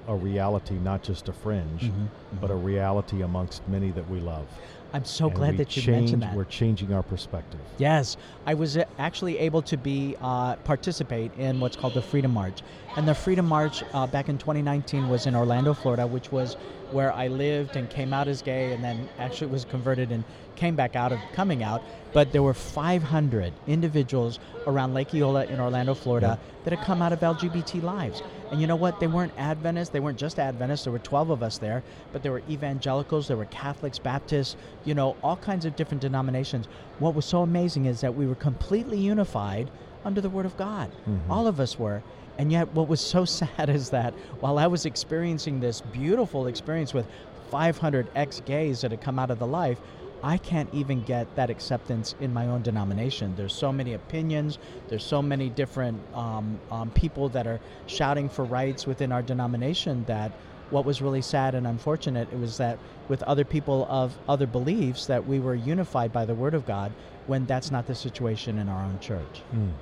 a 0.08 0.14
reality, 0.14 0.74
not 0.74 1.02
just 1.02 1.28
a 1.28 1.32
fringe, 1.32 1.82
Mhm. 1.82 2.08
but 2.40 2.50
a 2.50 2.54
reality 2.54 3.22
amongst 3.22 3.66
many 3.68 3.90
that 3.92 4.08
we 4.10 4.20
love. 4.20 4.46
I'm 4.92 5.04
so 5.04 5.26
And 5.26 5.34
glad 5.34 5.56
that 5.56 5.74
you 5.76 5.82
change, 5.82 5.96
mentioned 6.12 6.22
that. 6.22 6.36
We're 6.36 6.44
changing 6.44 6.92
our 6.92 7.02
perspective. 7.02 7.58
Yes, 7.78 8.16
I 8.46 8.54
was 8.54 8.76
uh, 8.76 8.84
actually 8.96 9.38
able 9.38 9.60
to 9.62 9.76
be 9.76 10.14
uh, 10.22 10.54
participate 10.56 11.32
in 11.36 11.58
what's 11.58 11.74
called 11.74 11.94
the 11.94 12.02
Freedom 12.02 12.32
March, 12.32 12.62
and 12.96 13.08
the 13.08 13.14
Freedom 13.14 13.44
March 13.44 13.82
uh, 13.92 14.06
back 14.06 14.28
in 14.28 14.38
2019 14.38 15.08
was 15.08 15.26
in 15.26 15.34
Orlando, 15.34 15.74
Florida, 15.74 16.06
which 16.06 16.30
was 16.30 16.56
where 16.94 17.12
I 17.12 17.26
lived 17.28 17.74
and 17.76 17.90
came 17.90 18.12
out 18.14 18.28
as 18.28 18.40
gay, 18.40 18.72
and 18.72 18.82
then 18.82 19.08
actually 19.18 19.48
was 19.48 19.64
converted 19.64 20.12
and 20.12 20.24
came 20.54 20.76
back 20.76 20.94
out 20.94 21.12
of 21.12 21.18
coming 21.34 21.62
out. 21.64 21.82
But 22.12 22.30
there 22.32 22.42
were 22.42 22.54
500 22.54 23.52
individuals 23.66 24.38
around 24.68 24.94
Lake 24.94 25.12
Eola 25.12 25.44
in 25.46 25.58
Orlando, 25.60 25.94
Florida, 25.94 26.38
that 26.62 26.72
had 26.72 26.86
come 26.86 27.02
out 27.02 27.12
of 27.12 27.18
LGBT 27.20 27.82
lives. 27.82 28.22
And 28.52 28.60
you 28.60 28.68
know 28.68 28.76
what? 28.76 29.00
They 29.00 29.08
weren't 29.08 29.32
Adventists. 29.36 29.88
They 29.88 29.98
weren't 29.98 30.18
just 30.18 30.38
Adventists. 30.38 30.84
There 30.84 30.92
were 30.92 31.00
12 31.00 31.30
of 31.30 31.42
us 31.42 31.58
there, 31.58 31.82
but 32.12 32.22
there 32.22 32.30
were 32.30 32.42
evangelicals, 32.48 33.26
there 33.26 33.36
were 33.36 33.46
Catholics, 33.46 33.98
Baptists, 33.98 34.54
you 34.84 34.94
know, 34.94 35.16
all 35.24 35.36
kinds 35.36 35.64
of 35.64 35.74
different 35.74 36.00
denominations. 36.00 36.68
What 37.00 37.16
was 37.16 37.24
so 37.24 37.42
amazing 37.42 37.86
is 37.86 38.00
that 38.02 38.14
we 38.14 38.26
were 38.26 38.36
completely 38.36 38.98
unified 38.98 39.68
under 40.04 40.20
the 40.20 40.30
Word 40.30 40.46
of 40.46 40.56
God. 40.56 40.92
Mhm. 41.08 41.20
All 41.28 41.48
of 41.48 41.58
us 41.58 41.78
were. 41.78 42.02
And 42.38 42.50
yet, 42.50 42.72
what 42.72 42.88
was 42.88 43.00
so 43.00 43.24
sad 43.24 43.68
is 43.68 43.90
that 43.90 44.12
while 44.40 44.58
I 44.58 44.66
was 44.66 44.86
experiencing 44.86 45.60
this 45.60 45.80
beautiful 45.80 46.46
experience 46.46 46.92
with 46.94 47.06
500 47.50 48.10
ex 48.14 48.40
gays 48.40 48.80
that 48.80 48.90
had 48.90 49.00
come 49.00 49.18
out 49.18 49.30
of 49.30 49.38
the 49.38 49.46
life, 49.46 49.78
I 50.24 50.38
can't 50.38 50.72
even 50.72 51.02
get 51.02 51.36
that 51.36 51.50
acceptance 51.50 52.14
in 52.18 52.32
my 52.32 52.46
own 52.46 52.62
denomination. 52.62 53.34
There's 53.36 53.52
so 53.52 53.70
many 53.70 53.92
opinions. 53.92 54.58
There's 54.88 55.04
so 55.04 55.20
many 55.20 55.50
different 55.50 56.00
um, 56.14 56.58
um, 56.70 56.90
people 56.92 57.28
that 57.28 57.46
are 57.46 57.60
shouting 57.86 58.30
for 58.30 58.44
rights 58.44 58.86
within 58.86 59.12
our 59.12 59.20
denomination 59.22 60.04
that 60.04 60.32
what 60.70 60.86
was 60.86 61.02
really 61.02 61.20
sad 61.20 61.54
and 61.54 61.66
unfortunate 61.66 62.26
it 62.32 62.38
was 62.38 62.56
that 62.56 62.78
with 63.08 63.22
other 63.24 63.44
people 63.44 63.86
of 63.90 64.16
other 64.26 64.46
beliefs 64.46 65.06
that 65.06 65.26
we 65.26 65.38
were 65.38 65.54
unified 65.54 66.10
by 66.10 66.24
the 66.24 66.34
word 66.34 66.54
of 66.54 66.66
God 66.66 66.90
when 67.26 67.44
that's 67.44 67.70
not 67.70 67.86
the 67.86 67.94
situation 67.94 68.58
in 68.58 68.68
our 68.70 68.82
own 68.82 68.98
church. 69.00 69.42
Mm. 69.54 69.72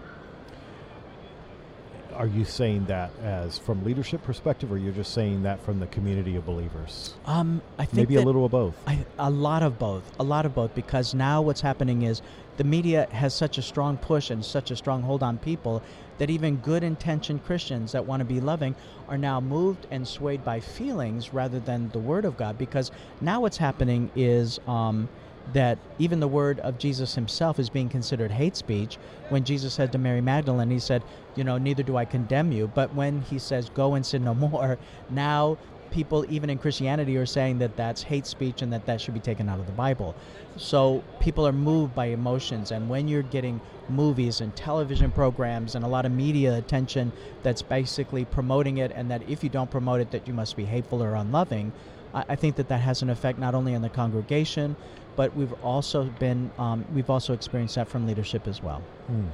Are 2.22 2.28
you 2.28 2.44
saying 2.44 2.84
that 2.84 3.10
as 3.24 3.58
from 3.58 3.82
leadership 3.82 4.22
perspective, 4.22 4.70
or 4.70 4.78
you're 4.78 4.92
just 4.92 5.12
saying 5.12 5.42
that 5.42 5.60
from 5.64 5.80
the 5.80 5.88
community 5.88 6.36
of 6.36 6.46
believers? 6.46 7.14
Um, 7.26 7.60
I 7.80 7.84
think 7.84 8.08
Maybe 8.08 8.14
a 8.14 8.24
little 8.24 8.44
of 8.44 8.52
both. 8.52 8.76
I, 8.86 9.04
a 9.18 9.28
lot 9.28 9.64
of 9.64 9.76
both. 9.76 10.04
A 10.20 10.22
lot 10.22 10.46
of 10.46 10.54
both 10.54 10.72
because 10.72 11.14
now 11.14 11.42
what's 11.42 11.62
happening 11.62 12.02
is 12.02 12.22
the 12.58 12.62
media 12.62 13.08
has 13.10 13.34
such 13.34 13.58
a 13.58 13.62
strong 13.62 13.96
push 13.96 14.30
and 14.30 14.44
such 14.44 14.70
a 14.70 14.76
strong 14.76 15.02
hold 15.02 15.24
on 15.24 15.36
people 15.38 15.82
that 16.18 16.30
even 16.30 16.58
good 16.58 16.84
intentioned 16.84 17.44
Christians 17.44 17.90
that 17.90 18.06
want 18.06 18.20
to 18.20 18.24
be 18.24 18.40
loving 18.40 18.76
are 19.08 19.18
now 19.18 19.40
moved 19.40 19.88
and 19.90 20.06
swayed 20.06 20.44
by 20.44 20.60
feelings 20.60 21.34
rather 21.34 21.58
than 21.58 21.88
the 21.88 21.98
Word 21.98 22.24
of 22.24 22.36
God. 22.36 22.56
Because 22.56 22.92
now 23.20 23.40
what's 23.40 23.56
happening 23.56 24.12
is 24.14 24.60
um, 24.68 25.08
that 25.52 25.78
even 25.98 26.20
the 26.20 26.28
word 26.28 26.60
of 26.60 26.78
Jesus 26.78 27.14
himself 27.14 27.58
is 27.58 27.68
being 27.68 27.88
considered 27.88 28.30
hate 28.30 28.56
speech. 28.56 28.98
When 29.28 29.44
Jesus 29.44 29.74
said 29.74 29.92
to 29.92 29.98
Mary 29.98 30.20
Magdalene, 30.20 30.70
he 30.70 30.78
said, 30.78 31.02
You 31.36 31.44
know, 31.44 31.58
neither 31.58 31.82
do 31.82 31.96
I 31.96 32.04
condemn 32.04 32.52
you. 32.52 32.70
But 32.74 32.94
when 32.94 33.22
he 33.22 33.38
says, 33.38 33.68
Go 33.70 33.94
and 33.94 34.04
sin 34.04 34.24
no 34.24 34.34
more, 34.34 34.78
now 35.10 35.58
people, 35.92 36.24
even 36.28 36.50
in 36.50 36.58
Christianity, 36.58 37.16
are 37.16 37.26
saying 37.26 37.58
that 37.58 37.76
that's 37.76 38.02
hate 38.02 38.26
speech 38.26 38.62
and 38.62 38.72
that 38.72 38.86
that 38.86 39.00
should 39.00 39.14
be 39.14 39.20
taken 39.20 39.48
out 39.48 39.60
of 39.60 39.66
the 39.66 39.72
Bible. 39.72 40.14
So 40.56 41.04
people 41.20 41.46
are 41.46 41.52
moved 41.52 41.94
by 41.94 42.06
emotions. 42.06 42.72
And 42.72 42.88
when 42.88 43.06
you're 43.08 43.22
getting 43.22 43.60
movies 43.88 44.40
and 44.40 44.54
television 44.56 45.10
programs 45.10 45.74
and 45.74 45.84
a 45.84 45.88
lot 45.88 46.06
of 46.06 46.12
media 46.12 46.56
attention 46.56 47.12
that's 47.42 47.62
basically 47.62 48.24
promoting 48.24 48.78
it, 48.78 48.90
and 48.94 49.10
that 49.10 49.28
if 49.28 49.44
you 49.44 49.50
don't 49.50 49.70
promote 49.70 50.00
it, 50.00 50.10
that 50.10 50.26
you 50.26 50.34
must 50.34 50.56
be 50.56 50.64
hateful 50.64 51.02
or 51.02 51.14
unloving, 51.14 51.72
I, 52.14 52.24
I 52.30 52.36
think 52.36 52.56
that 52.56 52.68
that 52.68 52.80
has 52.80 53.02
an 53.02 53.10
effect 53.10 53.38
not 53.38 53.54
only 53.54 53.74
on 53.74 53.82
the 53.82 53.88
congregation, 53.88 54.76
but 55.16 55.34
we've 55.36 55.52
also 55.64 56.04
been 56.18 56.50
um, 56.58 56.84
we've 56.94 57.10
also 57.10 57.32
experienced 57.32 57.74
that 57.74 57.88
from 57.88 58.06
leadership 58.06 58.46
as 58.46 58.62
well. 58.62 58.82
Mm. 59.10 59.28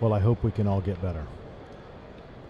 Well, 0.00 0.12
I 0.12 0.18
hope 0.18 0.42
we 0.42 0.50
can 0.50 0.66
all 0.66 0.80
get 0.80 1.00
better. 1.00 1.24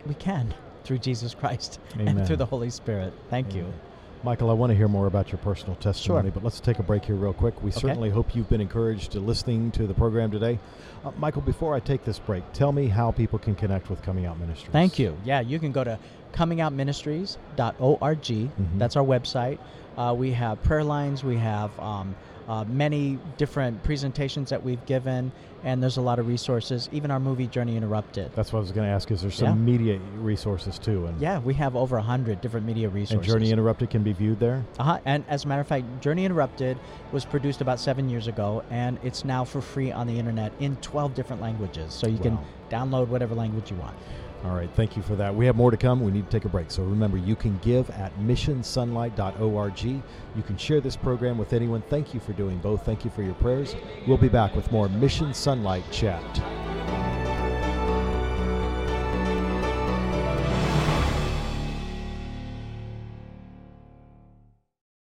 We 0.07 0.15
can 0.15 0.55
through 0.85 0.99
Jesus 0.99 1.35
Christ 1.35 1.79
Amen. 1.95 2.09
and 2.19 2.27
through 2.27 2.37
the 2.37 2.47
Holy 2.47 2.71
Spirit. 2.71 3.13
Thank 3.31 3.55
you. 3.55 3.73
Michael, 4.25 4.51
I 4.51 4.53
want 4.53 4.71
to 4.71 4.77
hear 4.77 4.87
more 4.87 5.09
about 5.09 5.33
your 5.33 5.39
personal 5.39 5.75
testimony, 5.77 6.27
Sure. 6.27 6.31
but 6.33 6.45
let's 6.45 6.61
take 6.61 6.79
a 6.79 6.83
break 6.85 7.05
here 7.07 7.17
real 7.17 7.33
quick. 7.33 7.61
We 7.61 7.71
Okay. 7.71 7.81
certainly 7.81 8.11
hope 8.11 8.37
you've 8.37 8.49
been 8.49 8.61
encouraged 8.61 9.11
to 9.13 9.21
listening 9.21 9.73
to 9.73 9.85
the 9.89 9.95
program 9.95 10.31
today. 10.31 10.61
Uh, 11.05 11.11
Michael, 11.19 11.43
before 11.43 11.75
I 11.75 11.81
take 11.81 12.05
this 12.05 12.21
break, 12.21 12.45
tell 12.53 12.71
me 12.71 12.87
how 12.87 13.11
people 13.11 13.41
can 13.41 13.57
connect 13.57 13.91
with 13.91 14.01
Coming 14.03 14.25
Out 14.27 14.39
Ministries. 14.39 14.71
Thank 14.71 14.97
you. 15.01 15.17
Yeah, 15.25 15.41
you 15.41 15.59
can 15.59 15.73
go 15.73 15.83
to 15.83 15.99
comingoutministries.org. 16.35 18.23
Mhm. 18.23 18.79
That's 18.79 18.95
our 18.97 19.05
website. 19.05 19.59
Uh, 19.99 20.15
we 20.17 20.33
have 20.33 20.63
prayer 20.63 20.85
lines. 20.85 21.25
We 21.25 21.37
have 21.39 21.77
um, 21.81 22.15
uh, 22.49 22.65
many 22.65 23.19
different 23.37 23.83
presentations 23.85 24.51
that 24.51 24.63
we've 24.63 24.85
given, 24.87 25.31
and 25.65 25.83
there's 25.83 25.97
a 25.97 26.01
lot 26.01 26.19
of 26.19 26.27
resources. 26.27 26.89
Even 26.93 27.11
our 27.11 27.21
movie 27.21 27.47
Journey 27.47 27.77
Interrupted. 27.77 28.33
That's 28.35 28.53
what 28.53 28.59
I 28.59 28.63
was 28.63 28.73
going 28.73 28.87
to 28.87 28.93
ask. 28.93 29.11
Is 29.11 29.23
there 29.23 29.31
some 29.31 29.49
Yeah. 29.49 29.55
media 29.55 29.99
resources 30.19 30.79
too? 30.79 31.07
And, 31.07 31.21
Yeah, 31.21 31.39
we 31.39 31.55
have 31.55 31.77
over 31.77 31.97
a 31.97 32.03
hundred 32.03 32.41
different 32.41 32.67
media 32.67 32.89
resources. 32.89 33.27
and. 33.33 33.41
Journey 33.41 33.51
Interrupted 33.53 33.91
can 33.91 34.03
be 34.03 34.13
viewed 34.13 34.41
there? 34.41 34.65
Uh-huh. 34.79 34.99
And 35.05 35.25
as 35.29 35.45
a 35.45 35.49
matter 35.49 35.61
of 35.61 35.67
fact, 35.69 35.85
Journey 36.01 36.25
Interrupted 36.25 36.77
was 37.13 37.25
produced 37.25 37.61
about 37.61 37.79
seven 37.79 38.09
years 38.09 38.27
ago, 38.27 38.63
and 38.71 38.99
it's 39.03 39.25
now 39.25 39.45
for 39.45 39.61
free 39.61 39.93
on 39.93 40.07
the 40.07 40.19
internet 40.19 40.53
in 40.59 40.77
12 40.77 41.15
different 41.15 41.41
languages. 41.41 41.93
So 41.93 42.07
you 42.09 42.17
Wow. 42.17 42.23
can 42.23 42.39
download 42.71 43.09
whatever 43.09 43.35
language 43.35 43.71
you 43.71 43.77
want. 43.77 43.95
All 44.45 44.57
right, 44.57 44.69
thank 44.75 44.97
you 44.97 45.03
for 45.03 45.15
that. 45.17 45.33
We 45.33 45.47
have 45.47 45.55
more 45.55 45.71
to 45.71 45.77
come. 45.77 46.01
We 46.01 46.11
need 46.11 46.25
to 46.25 46.31
take 46.31 46.45
a 46.45 46.49
break. 46.49 46.71
So 46.73 46.83
remember, 46.83 47.17
you 47.17 47.37
can 47.37 47.59
give 47.59 47.89
at 47.91 48.13
missionsonlight.org. 48.19 49.85
You 49.85 50.03
can 50.45 50.57
share 50.57 50.81
this 50.81 50.97
program 50.97 51.39
with 51.39 51.53
anyone. 51.53 51.83
Thank 51.89 52.13
you 52.13 52.19
for 52.19 52.33
doing 52.33 52.59
both. 52.59 52.85
Thank 52.85 53.05
you 53.05 53.11
for 53.11 53.23
your 53.23 53.35
prayers. 53.35 53.77
We'll 54.07 54.19
be 54.19 54.29
back 54.29 54.57
with 54.57 54.73
more 54.73 54.89
Mission 54.89 55.29
SONlight 55.29 55.85
Chat. 55.93 56.43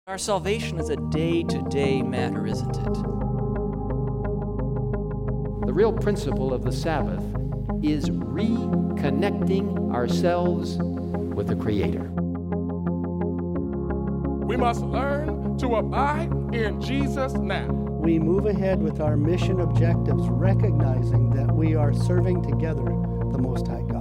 Our 0.07 0.17
salvation 0.17 0.77
is 0.77 0.89
a 0.89 0.97
day 0.97 1.43
to 1.43 1.61
day 1.69 2.01
matter, 2.01 2.45
isn't 2.45 2.75
it? 2.75 2.93
The 5.65 5.73
real 5.73 5.93
principle 5.93 6.53
of 6.53 6.63
the 6.63 6.71
Sabbath 6.73 7.23
is 7.83 8.09
reconnecting 8.09 9.93
ourselves 9.93 10.77
with 10.77 11.47
the 11.47 11.55
Creator. 11.55 12.09
We 14.45 14.57
must 14.57 14.81
learn 14.81 15.57
to 15.57 15.75
abide 15.75 16.31
in 16.53 16.81
Jesus 16.81 17.33
now. 17.33 17.67
We 17.67 18.19
move 18.19 18.45
ahead 18.45 18.81
with 18.81 18.99
our 18.99 19.15
mission 19.15 19.59
objectives, 19.61 20.27
recognizing 20.27 21.29
that 21.31 21.51
we 21.51 21.75
are 21.75 21.93
serving 21.93 22.41
together 22.43 22.83
the 22.83 23.37
Most 23.37 23.67
High 23.67 23.83
God. 23.83 24.00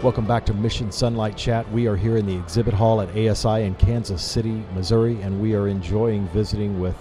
Welcome 0.00 0.28
back 0.28 0.46
to 0.46 0.54
Mission 0.54 0.90
SONlight 0.90 1.36
Chat. 1.36 1.68
We 1.72 1.88
are 1.88 1.96
here 1.96 2.16
in 2.16 2.24
the 2.24 2.36
exhibit 2.36 2.72
hall 2.72 3.00
at 3.00 3.08
ASI 3.18 3.64
in 3.64 3.74
Kansas 3.74 4.22
City, 4.22 4.62
Missouri, 4.72 5.20
and 5.22 5.40
we 5.40 5.56
are 5.56 5.66
enjoying 5.66 6.28
visiting 6.28 6.78
with 6.78 6.94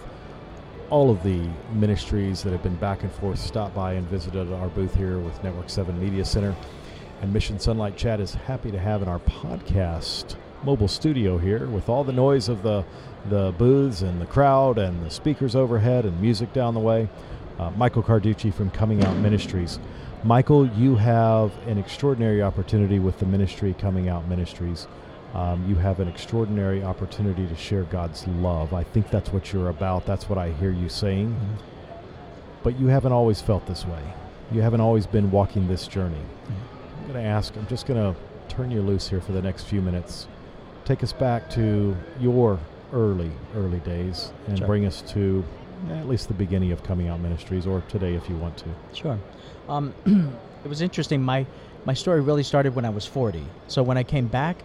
all 0.90 1.12
of 1.12 1.22
the 1.22 1.48
ministries 1.74 2.42
that 2.42 2.54
have 2.54 2.64
been 2.64 2.76
back 2.78 3.04
and 3.04 3.12
forth, 3.12 3.38
stopped 3.38 3.76
by 3.76 3.94
and 3.94 4.08
visited 4.08 4.52
our 4.52 4.70
booth 4.70 4.96
here 4.96 5.20
with 5.20 5.44
Network 5.44 5.70
7 5.70 6.00
Media 6.00 6.26
Center. 6.26 6.56
And 7.22 7.32
Mission 7.32 7.60
SONlight 7.60 7.98
Chat 7.98 8.20
is 8.20 8.34
happy 8.34 8.72
to 8.72 8.80
have 8.80 9.04
in 9.04 9.08
our 9.08 9.20
podcast 9.20 10.36
mobile 10.64 10.88
studio 10.88 11.38
here 11.38 11.68
with 11.68 11.90
all 11.90 12.04
the 12.04 12.12
noise 12.12 12.50
of 12.50 12.64
the, 12.64 12.84
the 13.30 13.54
booths 13.60 14.02
and 14.02 14.20
the 14.20 14.26
crowd 14.26 14.80
and 14.80 15.06
the 15.06 15.12
speakers 15.12 15.56
overhead 15.56 16.04
and 16.04 16.20
music 16.20 16.52
down 16.52 16.74
the 16.74 16.80
way. 16.80 17.08
Uh, 17.60 17.70
Michael 17.78 18.02
Carducci 18.02 18.52
from 18.52 18.72
Coming 18.72 19.04
Out 19.04 19.16
Ministries. 19.18 19.78
Michael, 20.24 20.68
you 20.70 20.96
have 20.96 21.56
an 21.68 21.78
extraordinary 21.78 22.42
opportunity 22.42 23.00
with 23.00 23.20
the 23.20 23.26
ministry 23.26 23.76
Coming 23.78 24.10
Out 24.10 24.28
Ministries. 24.28 24.88
Um, 25.34 25.64
you 25.70 25.76
have 25.76 26.00
an 26.00 26.08
extraordinary 26.08 26.84
opportunity 26.84 27.46
to 27.46 27.56
share 27.56 27.84
God's 27.84 28.28
love. 28.28 28.74
I 28.74 28.84
think 28.84 29.12
that's 29.12 29.32
what 29.32 29.54
you're 29.54 29.70
about. 29.70 30.06
That's 30.06 30.28
what 30.28 30.40
I 30.40 30.52
hear 30.54 30.72
you 30.72 30.90
saying. 30.90 31.30
Mm-hmm. 31.30 31.54
But 32.64 32.80
you 32.80 32.88
haven't 32.88 33.12
always 33.12 33.42
felt 33.42 33.68
this 33.68 33.86
way. 33.86 34.02
You 34.52 34.62
haven't 34.62 34.82
always 34.82 35.06
been 35.06 35.30
walking 35.30 35.68
this 35.68 35.88
journey. 35.88 36.16
Mm-hmm. 36.18 37.02
I'm 37.02 37.12
going 37.14 37.24
to 37.24 37.30
ask, 37.30 37.56
I'm 37.56 37.68
just 37.68 37.86
going 37.86 38.14
to 38.14 38.20
turn 38.50 38.72
you 38.72 38.82
loose 38.82 39.08
here 39.08 39.22
for 39.22 39.34
the 39.34 39.42
next 39.42 39.66
few 39.66 39.82
minutes. 39.82 40.28
Take 40.84 41.04
us 41.04 41.14
back 41.14 41.50
to 41.52 41.96
your 42.20 42.60
early, 42.92 43.32
early 43.56 43.80
days 43.80 44.32
and 44.48 44.58
Sure. 44.58 44.68
bring 44.68 44.86
us 44.86 45.02
to 45.10 45.44
at 45.92 46.08
least 46.08 46.28
the 46.28 46.34
beginning 46.34 46.72
of 46.72 46.84
Coming 46.84 47.08
Out 47.08 47.20
Ministries 47.20 47.68
or 47.68 47.82
today 47.90 48.16
if 48.16 48.30
you 48.30 48.36
want 48.36 48.58
to. 48.58 48.66
Sure. 48.94 49.20
Um, 49.70 49.94
it 50.64 50.68
was 50.68 50.82
interesting. 50.82 51.22
My 51.22 51.46
my 51.86 51.94
story 51.94 52.20
really 52.20 52.44
started 52.44 52.76
when 52.76 52.84
I 52.84 52.90
was 52.90 53.06
40. 53.06 53.44
So 53.68 53.82
when 53.82 53.98
I 53.98 54.04
came 54.04 54.28
back 54.28 54.58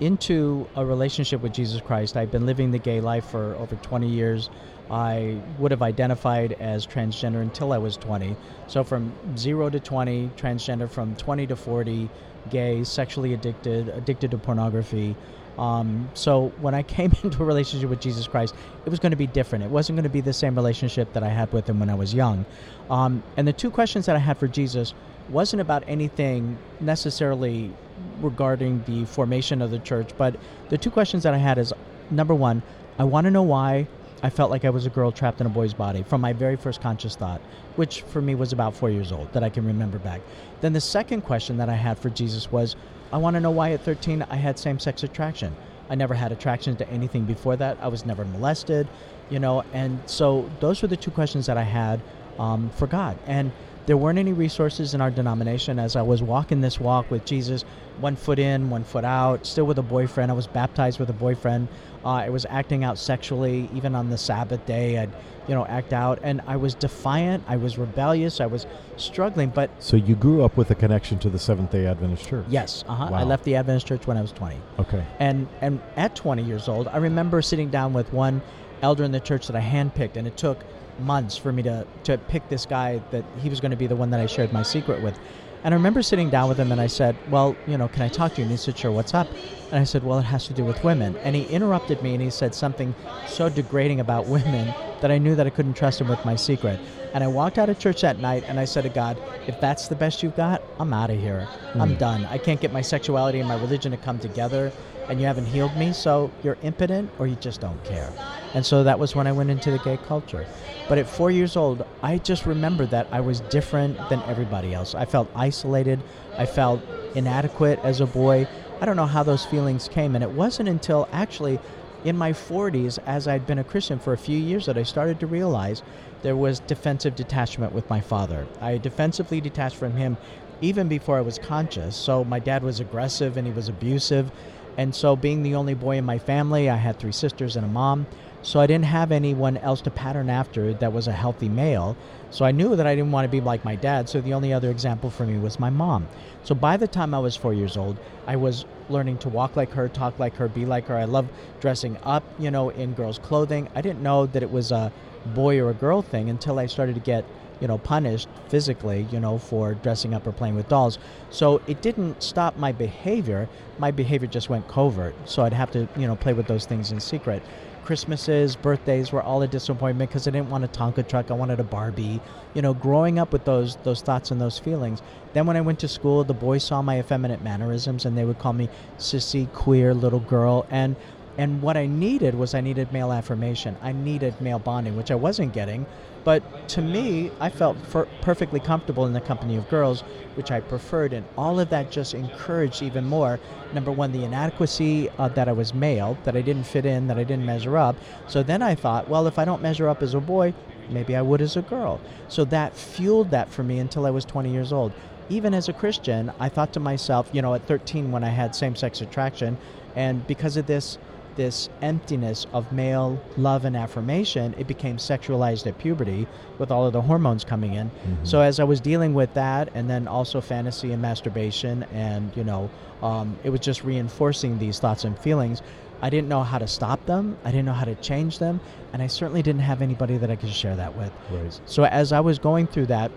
into 0.00 0.66
a 0.74 0.84
relationship 0.84 1.40
with 1.40 1.52
Jesus 1.52 1.80
Christ, 1.80 2.16
I'd 2.16 2.32
been 2.32 2.46
living 2.46 2.72
the 2.72 2.78
gay 2.78 3.00
life 3.00 3.26
for 3.26 3.54
over 3.54 3.76
20 3.76 4.08
years. 4.08 4.50
I 4.90 5.40
would 5.58 5.70
have 5.70 5.82
identified 5.82 6.52
as 6.54 6.86
transgender 6.86 7.40
until 7.40 7.72
I 7.72 7.78
was 7.78 7.96
20. 7.96 8.36
So 8.66 8.84
from 8.84 9.12
0 9.36 9.70
to 9.70 9.80
20, 9.80 10.30
transgender, 10.36 10.90
from 10.90 11.14
20 11.16 11.46
to 11.46 11.56
40, 11.56 12.10
gay, 12.50 12.84
sexually 12.84 13.32
addicted, 13.34 13.88
addicted 13.88 14.32
to 14.32 14.38
pornography. 14.38 15.16
Um, 15.58 16.08
so 16.14 16.52
when 16.60 16.74
I 16.74 16.82
came 16.82 17.12
into 17.22 17.42
a 17.42 17.46
relationship 17.46 17.90
with 17.90 18.00
Jesus 18.00 18.26
Christ, 18.26 18.54
it 18.84 18.90
was 18.90 18.98
going 18.98 19.10
to 19.10 19.16
be 19.16 19.26
different. 19.26 19.64
It 19.64 19.70
wasn't 19.70 19.96
going 19.96 20.04
to 20.04 20.10
be 20.10 20.20
the 20.20 20.32
same 20.32 20.54
relationship 20.54 21.12
that 21.12 21.22
I 21.22 21.28
had 21.28 21.52
with 21.52 21.68
him 21.68 21.80
when 21.80 21.90
I 21.90 21.94
was 21.94 22.14
young. 22.14 22.44
Um, 22.90 23.22
and 23.36 23.46
the 23.46 23.52
two 23.52 23.70
questions 23.70 24.06
that 24.06 24.16
I 24.16 24.20
had 24.20 24.38
for 24.38 24.48
Jesus 24.48 24.94
wasn't 25.28 25.60
about 25.60 25.84
anything 25.86 26.58
necessarily 26.80 27.72
regarding 28.20 28.82
the 28.84 29.04
formation 29.06 29.62
of 29.62 29.70
the 29.70 29.78
church, 29.78 30.10
but 30.18 30.36
the 30.68 30.78
two 30.78 30.90
questions 30.90 31.22
that 31.22 31.34
I 31.34 31.38
had 31.38 31.58
is 31.58 31.72
number 32.10 32.34
one, 32.34 32.62
I 32.98 33.04
want 33.04 33.24
to 33.24 33.30
know 33.30 33.42
why 33.42 33.86
I 34.22 34.30
felt 34.30 34.50
like 34.50 34.64
I 34.64 34.70
was 34.70 34.86
a 34.86 34.90
girl 34.90 35.12
trapped 35.12 35.40
in 35.40 35.46
a 35.46 35.50
boy's 35.50 35.74
body 35.74 36.02
from 36.02 36.20
my 36.20 36.32
very 36.32 36.56
first 36.56 36.80
conscious 36.80 37.16
thought, 37.16 37.40
which 37.76 38.02
for 38.02 38.22
me 38.22 38.34
was 38.34 38.52
about 38.52 38.74
four 38.74 38.90
years 38.90 39.12
old, 39.12 39.32
that 39.32 39.42
I 39.42 39.50
can 39.50 39.66
remember 39.66 39.98
back. 39.98 40.20
Then 40.60 40.72
the 40.72 40.80
second 40.80 41.22
question 41.22 41.58
that 41.58 41.68
I 41.68 41.74
had 41.74 41.98
for 41.98 42.08
Jesus 42.10 42.50
was, 42.50 42.76
I 43.14 43.16
want 43.16 43.34
to 43.34 43.40
know 43.40 43.52
why 43.52 43.70
at 43.70 43.80
13 43.82 44.26
I 44.28 44.34
had 44.34 44.58
same 44.58 44.80
sex 44.80 45.04
attraction. 45.04 45.54
I 45.88 45.94
never 45.94 46.14
had 46.14 46.32
attraction 46.32 46.74
to 46.78 46.88
anything 46.90 47.26
before 47.26 47.54
that. 47.54 47.78
I 47.80 47.86
was 47.86 48.04
never 48.04 48.24
molested, 48.24 48.88
you 49.30 49.38
know, 49.38 49.62
and 49.72 50.00
so 50.06 50.50
those 50.58 50.82
were 50.82 50.88
the 50.88 50.96
two 50.96 51.12
questions 51.12 51.46
that 51.46 51.56
I 51.56 51.62
had 51.62 52.00
um, 52.40 52.70
for 52.70 52.88
God. 52.88 53.16
And 53.28 53.52
there 53.86 53.96
weren't 53.96 54.18
any 54.18 54.32
resources 54.32 54.94
in 54.94 55.00
our 55.00 55.10
denomination 55.10 55.78
as 55.78 55.94
I 55.94 56.02
was 56.02 56.22
walking 56.22 56.60
this 56.60 56.80
walk 56.80 57.10
with 57.10 57.24
Jesus, 57.24 57.64
one 58.00 58.16
foot 58.16 58.38
in, 58.38 58.70
one 58.70 58.82
foot 58.82 59.04
out, 59.04 59.44
still 59.46 59.66
with 59.66 59.78
a 59.78 59.82
boyfriend. 59.82 60.30
I 60.30 60.34
was 60.34 60.46
baptized 60.46 60.98
with 60.98 61.10
a 61.10 61.14
boyfriend. 61.14 61.68
Uh, 62.04 62.08
I 62.08 62.28
was 62.30 62.46
acting 62.48 62.84
out 62.84 62.98
sexually, 62.98 63.68
even 63.74 63.94
on 63.94 64.10
the 64.10 64.18
Sabbath 64.18 64.64
day. 64.66 64.98
I'd, 64.98 65.10
you 65.48 65.54
know, 65.54 65.66
act 65.66 65.92
out, 65.92 66.18
and 66.22 66.40
I 66.46 66.56
was 66.56 66.74
defiant. 66.74 67.44
I 67.46 67.56
was 67.56 67.76
rebellious. 67.76 68.40
I 68.40 68.46
was 68.46 68.66
struggling, 68.96 69.50
but 69.50 69.70
So 69.78 69.96
you 69.96 70.14
grew 70.14 70.42
up 70.42 70.56
with 70.56 70.70
a 70.70 70.74
connection 70.74 71.18
to 71.18 71.28
the 71.28 71.38
Seventh 71.38 71.70
Day 71.70 71.86
Adventist 71.86 72.26
Church. 72.28 72.46
yes, 72.48 72.84
uh-huh. 72.88 73.10
I 73.12 73.24
left 73.24 73.44
the 73.44 73.56
Adventist 73.56 73.86
church 73.86 74.06
when 74.06 74.16
I 74.16 74.22
was 74.22 74.32
20. 74.32 74.56
Okay. 74.78 75.04
And 75.18 75.46
and 75.60 75.80
at 75.96 76.16
20 76.16 76.42
years 76.42 76.68
old, 76.68 76.88
I 76.88 76.96
remember 76.96 77.42
sitting 77.42 77.68
down 77.68 77.92
with 77.92 78.10
one 78.12 78.40
elder 78.80 79.04
in 79.04 79.12
the 79.12 79.20
church 79.20 79.46
that 79.48 79.56
I 79.56 79.60
handpicked, 79.60 80.16
and 80.16 80.26
it 80.26 80.36
took 80.38 80.64
months 81.00 81.36
for 81.36 81.52
me 81.52 81.62
to 81.62 81.86
to 82.04 82.18
pick 82.18 82.48
this 82.48 82.66
guy 82.66 83.00
that 83.10 83.24
he 83.40 83.48
was 83.48 83.60
going 83.60 83.70
to 83.70 83.76
be 83.76 83.86
the 83.86 83.96
one 83.96 84.10
that 84.10 84.20
I 84.20 84.26
shared 84.26 84.52
my 84.52 84.62
secret 84.62 85.02
with. 85.02 85.18
And 85.64 85.72
I 85.72 85.76
remember 85.76 86.02
sitting 86.02 86.28
down 86.28 86.50
with 86.50 86.58
him, 86.58 86.72
and 86.72 86.80
I 86.80 86.86
said, 86.86 87.16
"Well, 87.30 87.56
you 87.66 87.78
know, 87.78 87.88
can 87.88 88.02
I 88.02 88.08
talk 88.08 88.34
to 88.34 88.40
you?" 88.40 88.42
And 88.42 88.50
he 88.50 88.56
said, 88.58 88.76
"Sure. 88.76 88.92
What's 88.92 89.14
up?" 89.14 89.28
And 89.70 89.80
I 89.80 89.84
said, 89.84 90.04
"Well, 90.04 90.18
it 90.18 90.24
has 90.24 90.46
to 90.48 90.52
do 90.52 90.62
with 90.62 90.84
women." 90.84 91.16
And 91.24 91.34
he 91.34 91.44
interrupted 91.44 92.02
me, 92.02 92.12
and 92.12 92.22
he 92.22 92.28
said 92.28 92.54
something 92.54 92.94
so 93.26 93.48
degrading 93.48 94.00
about 94.00 94.26
women 94.26 94.74
that 95.00 95.10
I 95.10 95.16
knew 95.16 95.34
that 95.34 95.46
I 95.46 95.50
couldn't 95.50 95.74
trust 95.74 96.02
him 96.02 96.08
with 96.08 96.22
my 96.24 96.36
secret. 96.36 96.78
And 97.14 97.24
I 97.24 97.28
walked 97.28 97.58
out 97.58 97.70
of 97.70 97.78
church 97.78 98.02
that 98.02 98.18
night, 98.18 98.44
and 98.46 98.60
I 98.60 98.66
said 98.66 98.82
to 98.82 98.90
God, 98.90 99.16
"If 99.46 99.58
that's 99.58 99.88
the 99.88 99.96
best 99.96 100.22
you've 100.22 100.36
got, 100.36 100.62
I'm 100.78 100.92
out 100.92 101.10
of 101.10 101.18
here. 101.18 101.48
I'm 101.74 101.92
hmm. 101.92 101.98
done. 101.98 102.28
I 102.30 102.36
can't 102.36 102.60
get 102.60 102.72
my 102.72 102.82
sexuality 102.82 103.38
and 103.38 103.48
my 103.48 103.56
religion 103.56 103.90
to 103.92 103.98
come 103.98 104.18
together." 104.18 104.70
And 105.08 105.20
you 105.20 105.26
haven't 105.26 105.46
healed 105.46 105.76
me, 105.76 105.92
so 105.92 106.30
you're 106.42 106.58
impotent 106.62 107.10
or 107.18 107.26
you 107.26 107.36
just 107.36 107.60
don't 107.60 107.82
care. 107.84 108.12
And 108.54 108.64
so 108.64 108.84
that 108.84 108.98
was 108.98 109.14
when 109.14 109.26
I 109.26 109.32
went 109.32 109.50
into 109.50 109.70
the 109.70 109.78
gay 109.78 109.98
culture. 110.06 110.46
But 110.88 110.98
at 110.98 111.08
four 111.08 111.30
years 111.30 111.56
old, 111.56 111.84
I 112.02 112.18
just 112.18 112.46
remembered 112.46 112.90
that 112.90 113.08
I 113.10 113.20
was 113.20 113.40
different 113.40 113.96
than 114.08 114.22
everybody 114.22 114.74
else. 114.74 114.94
I 114.94 115.04
felt 115.04 115.30
isolated. 115.34 116.00
I 116.36 116.46
felt 116.46 116.82
inadequate 117.14 117.80
as 117.82 118.00
a 118.00 118.06
boy. 118.06 118.46
I 118.80 118.86
don't 118.86 118.96
know 118.96 119.06
how 119.06 119.22
those 119.22 119.44
feelings 119.44 119.88
came. 119.88 120.14
And 120.14 120.22
it 120.22 120.30
wasn't 120.30 120.68
until 120.68 121.08
actually 121.12 121.58
in 122.04 122.16
my 122.16 122.32
40s, 122.32 122.98
as 123.06 123.26
I'd 123.26 123.46
been 123.46 123.58
a 123.58 123.64
Christian 123.64 123.98
for 123.98 124.12
a 124.12 124.18
few 124.18 124.38
years, 124.38 124.66
that 124.66 124.76
I 124.76 124.82
started 124.82 125.18
to 125.20 125.26
realize 125.26 125.82
there 126.22 126.36
was 126.36 126.60
defensive 126.60 127.16
detachment 127.16 127.72
with 127.72 127.88
my 127.88 128.00
father. 128.00 128.46
I 128.60 128.78
defensively 128.78 129.40
detached 129.40 129.76
from 129.76 129.96
him 129.96 130.16
even 130.60 130.88
before 130.88 131.16
I 131.16 131.22
was 131.22 131.38
conscious. 131.38 131.96
So 131.96 132.24
my 132.24 132.38
dad 132.38 132.62
was 132.62 132.80
aggressive 132.80 133.36
and 133.36 133.46
he 133.46 133.52
was 133.52 133.68
abusive. 133.68 134.30
And 134.76 134.94
so, 134.94 135.14
being 135.14 135.42
the 135.42 135.54
only 135.54 135.74
boy 135.74 135.96
in 135.96 136.04
my 136.04 136.18
family, 136.18 136.68
I 136.68 136.76
had 136.76 136.98
three 136.98 137.12
sisters 137.12 137.56
and 137.56 137.64
a 137.64 137.68
mom. 137.68 138.06
So, 138.42 138.60
I 138.60 138.66
didn't 138.66 138.86
have 138.86 139.12
anyone 139.12 139.56
else 139.58 139.80
to 139.82 139.90
pattern 139.90 140.28
after 140.28 140.74
that 140.74 140.92
was 140.92 141.06
a 141.06 141.12
healthy 141.12 141.48
male. 141.48 141.96
So, 142.30 142.44
I 142.44 142.50
knew 142.50 142.74
that 142.74 142.86
I 142.86 142.94
didn't 142.94 143.12
want 143.12 143.24
to 143.24 143.30
be 143.30 143.40
like 143.40 143.64
my 143.64 143.76
dad. 143.76 144.08
So, 144.08 144.20
the 144.20 144.34
only 144.34 144.52
other 144.52 144.70
example 144.70 145.10
for 145.10 145.24
me 145.24 145.38
was 145.38 145.60
my 145.60 145.70
mom. 145.70 146.08
So, 146.42 146.54
by 146.54 146.76
the 146.76 146.88
time 146.88 147.14
I 147.14 147.20
was 147.20 147.36
four 147.36 147.54
years 147.54 147.76
old, 147.76 147.96
I 148.26 148.36
was 148.36 148.64
learning 148.88 149.18
to 149.18 149.28
walk 149.28 149.56
like 149.56 149.70
her, 149.70 149.88
talk 149.88 150.18
like 150.18 150.34
her, 150.36 150.48
be 150.48 150.66
like 150.66 150.86
her. 150.86 150.96
I 150.96 151.04
love 151.04 151.28
dressing 151.60 151.96
up, 152.02 152.24
you 152.38 152.50
know, 152.50 152.70
in 152.70 152.94
girls' 152.94 153.18
clothing. 153.18 153.68
I 153.74 153.80
didn't 153.80 154.02
know 154.02 154.26
that 154.26 154.42
it 154.42 154.50
was 154.50 154.72
a 154.72 154.92
boy 155.34 155.58
or 155.60 155.70
a 155.70 155.74
girl 155.74 156.02
thing 156.02 156.28
until 156.28 156.58
I 156.58 156.66
started 156.66 156.94
to 156.96 157.00
get 157.00 157.24
you 157.64 157.68
know, 157.68 157.78
punished 157.78 158.28
physically, 158.48 159.06
you 159.10 159.18
know, 159.18 159.38
for 159.38 159.72
dressing 159.72 160.12
up 160.12 160.26
or 160.26 160.32
playing 160.32 160.54
with 160.54 160.68
dolls. 160.68 160.98
So 161.30 161.62
it 161.66 161.80
didn't 161.80 162.22
stop 162.22 162.58
my 162.58 162.72
behavior. 162.72 163.48
My 163.78 163.90
behavior 163.90 164.28
just 164.28 164.50
went 164.50 164.68
covert. 164.68 165.14
So 165.24 165.42
I'd 165.44 165.54
have 165.54 165.70
to, 165.70 165.88
you 165.96 166.06
know, 166.06 166.14
play 166.14 166.34
with 166.34 166.46
those 166.46 166.66
things 166.66 166.92
in 166.92 167.00
secret. 167.00 167.42
Christmases, 167.82 168.54
birthdays 168.54 169.12
were 169.12 169.22
all 169.22 169.40
a 169.40 169.48
disappointment 169.48 170.10
because 170.10 170.28
I 170.28 170.30
didn't 170.30 170.50
want 170.50 170.64
a 170.64 170.68
Tonka 170.68 171.08
truck. 171.08 171.30
I 171.30 171.34
wanted 171.34 171.58
a 171.58 171.64
Barbie. 171.64 172.20
You 172.52 172.60
know, 172.60 172.74
growing 172.74 173.18
up 173.18 173.32
with 173.32 173.46
those 173.46 173.76
those 173.76 174.02
thoughts 174.02 174.30
and 174.30 174.38
those 174.38 174.58
feelings. 174.58 175.00
Then 175.32 175.46
when 175.46 175.56
I 175.56 175.62
went 175.62 175.78
to 175.80 175.88
school, 175.88 176.22
the 176.22 176.34
boys 176.34 176.64
saw 176.64 176.82
my 176.82 176.98
effeminate 176.98 177.42
mannerisms 177.42 178.04
and 178.04 178.16
they 178.16 178.26
would 178.26 178.38
call 178.38 178.52
me 178.52 178.68
sissy, 178.98 179.50
queer, 179.54 179.94
little 179.94 180.20
girl. 180.20 180.66
And 180.70 180.96
and 181.36 181.62
what 181.62 181.76
I 181.76 181.86
needed 181.86 182.34
was 182.34 182.54
I 182.54 182.60
needed 182.60 182.92
male 182.92 183.12
affirmation. 183.12 183.76
I 183.82 183.92
needed 183.92 184.40
male 184.40 184.58
bonding, 184.58 184.96
which 184.96 185.10
I 185.10 185.16
wasn't 185.16 185.52
getting. 185.52 185.84
But 186.22 186.68
to 186.70 186.80
me, 186.80 187.30
I 187.38 187.50
felt 187.50 187.76
perfectly 188.22 188.60
comfortable 188.60 189.04
in 189.04 189.12
the 189.12 189.20
company 189.20 189.56
of 189.56 189.68
girls, 189.68 190.02
which 190.36 190.50
I 190.50 190.60
preferred. 190.60 191.12
And 191.12 191.26
all 191.36 191.60
of 191.60 191.68
that 191.70 191.90
just 191.90 192.14
encouraged 192.14 192.82
even 192.82 193.04
more. 193.04 193.38
Number 193.74 193.92
one, 193.92 194.12
the 194.12 194.24
inadequacy 194.24 195.10
uh, 195.18 195.28
that 195.28 195.48
I 195.48 195.52
was 195.52 195.74
male, 195.74 196.16
that 196.24 196.36
I 196.36 196.40
didn't 196.40 196.64
fit 196.64 196.86
in, 196.86 197.08
that 197.08 197.18
I 197.18 197.24
didn't 197.24 197.44
measure 197.44 197.76
up. 197.76 197.96
So 198.28 198.42
then 198.42 198.62
I 198.62 198.74
thought, 198.74 199.08
well, 199.08 199.26
if 199.26 199.38
I 199.38 199.44
don't 199.44 199.60
measure 199.60 199.88
up 199.88 200.02
as 200.02 200.14
a 200.14 200.20
boy, 200.20 200.54
maybe 200.88 201.14
I 201.16 201.20
would 201.20 201.42
as 201.42 201.56
a 201.56 201.62
girl. 201.62 202.00
So 202.28 202.44
that 202.46 202.74
fueled 202.76 203.30
that 203.30 203.50
for 203.50 203.62
me 203.62 203.78
until 203.78 204.06
I 204.06 204.10
was 204.10 204.24
20 204.24 204.50
years 204.50 204.72
old. 204.72 204.92
even 205.30 205.54
as 205.54 205.68
a 205.68 205.72
Christian, 205.72 206.30
I 206.38 206.48
thought 206.48 206.72
to 206.74 206.80
myself, 206.80 207.28
you 207.32 207.40
know, 207.42 207.54
at 207.54 207.66
13 207.66 208.12
when 208.12 208.22
I 208.22 208.28
had 208.28 208.54
same-sex 208.54 209.00
attraction, 209.00 209.56
and 209.96 210.26
because 210.26 210.56
of 210.56 210.66
this 210.66 210.98
this 211.36 211.68
emptiness 211.82 212.46
of 212.52 212.70
male 212.72 213.20
love 213.36 213.64
and 213.64 213.76
affirmation, 213.76 214.54
it 214.58 214.66
became 214.66 214.96
sexualized 214.96 215.66
at 215.66 215.78
puberty 215.78 216.26
with 216.58 216.70
all 216.70 216.86
of 216.86 216.92
the 216.92 217.02
hormones 217.02 217.44
coming 217.44 217.74
in. 217.74 217.88
Mhm. 217.88 217.90
So 218.22 218.40
as 218.40 218.60
I 218.60 218.64
was 218.64 218.80
dealing 218.80 219.14
with 219.14 219.32
that, 219.34 219.68
and 219.74 219.88
then 219.88 220.06
also 220.08 220.40
fantasy 220.40 220.92
and 220.92 221.00
masturbation, 221.02 221.84
and 221.92 222.30
you 222.36 222.44
know, 222.44 222.70
um, 223.02 223.36
it 223.44 223.50
was 223.50 223.60
just 223.60 223.84
reinforcing 223.84 224.58
these 224.58 224.78
thoughts 224.78 225.04
and 225.04 225.18
feelings. 225.18 225.62
I 226.02 226.10
didn't 226.10 226.28
know 226.28 226.42
how 226.42 226.58
to 226.58 226.66
stop 226.66 227.04
them. 227.06 227.36
I 227.44 227.50
didn't 227.50 227.64
know 227.66 227.72
how 227.72 227.84
to 227.86 227.94
change 227.96 228.38
them, 228.38 228.60
and 228.92 229.00
I 229.02 229.06
certainly 229.06 229.42
didn't 229.42 229.62
have 229.62 229.80
anybody 229.80 230.16
that 230.18 230.30
I 230.30 230.36
could 230.36 230.50
share 230.50 230.76
that 230.76 230.96
with. 230.96 231.10
Right. 231.32 231.58
So 231.66 231.84
as 231.84 232.12
I 232.12 232.20
was 232.20 232.38
going 232.38 232.66
through 232.66 232.86
that, 232.86 233.10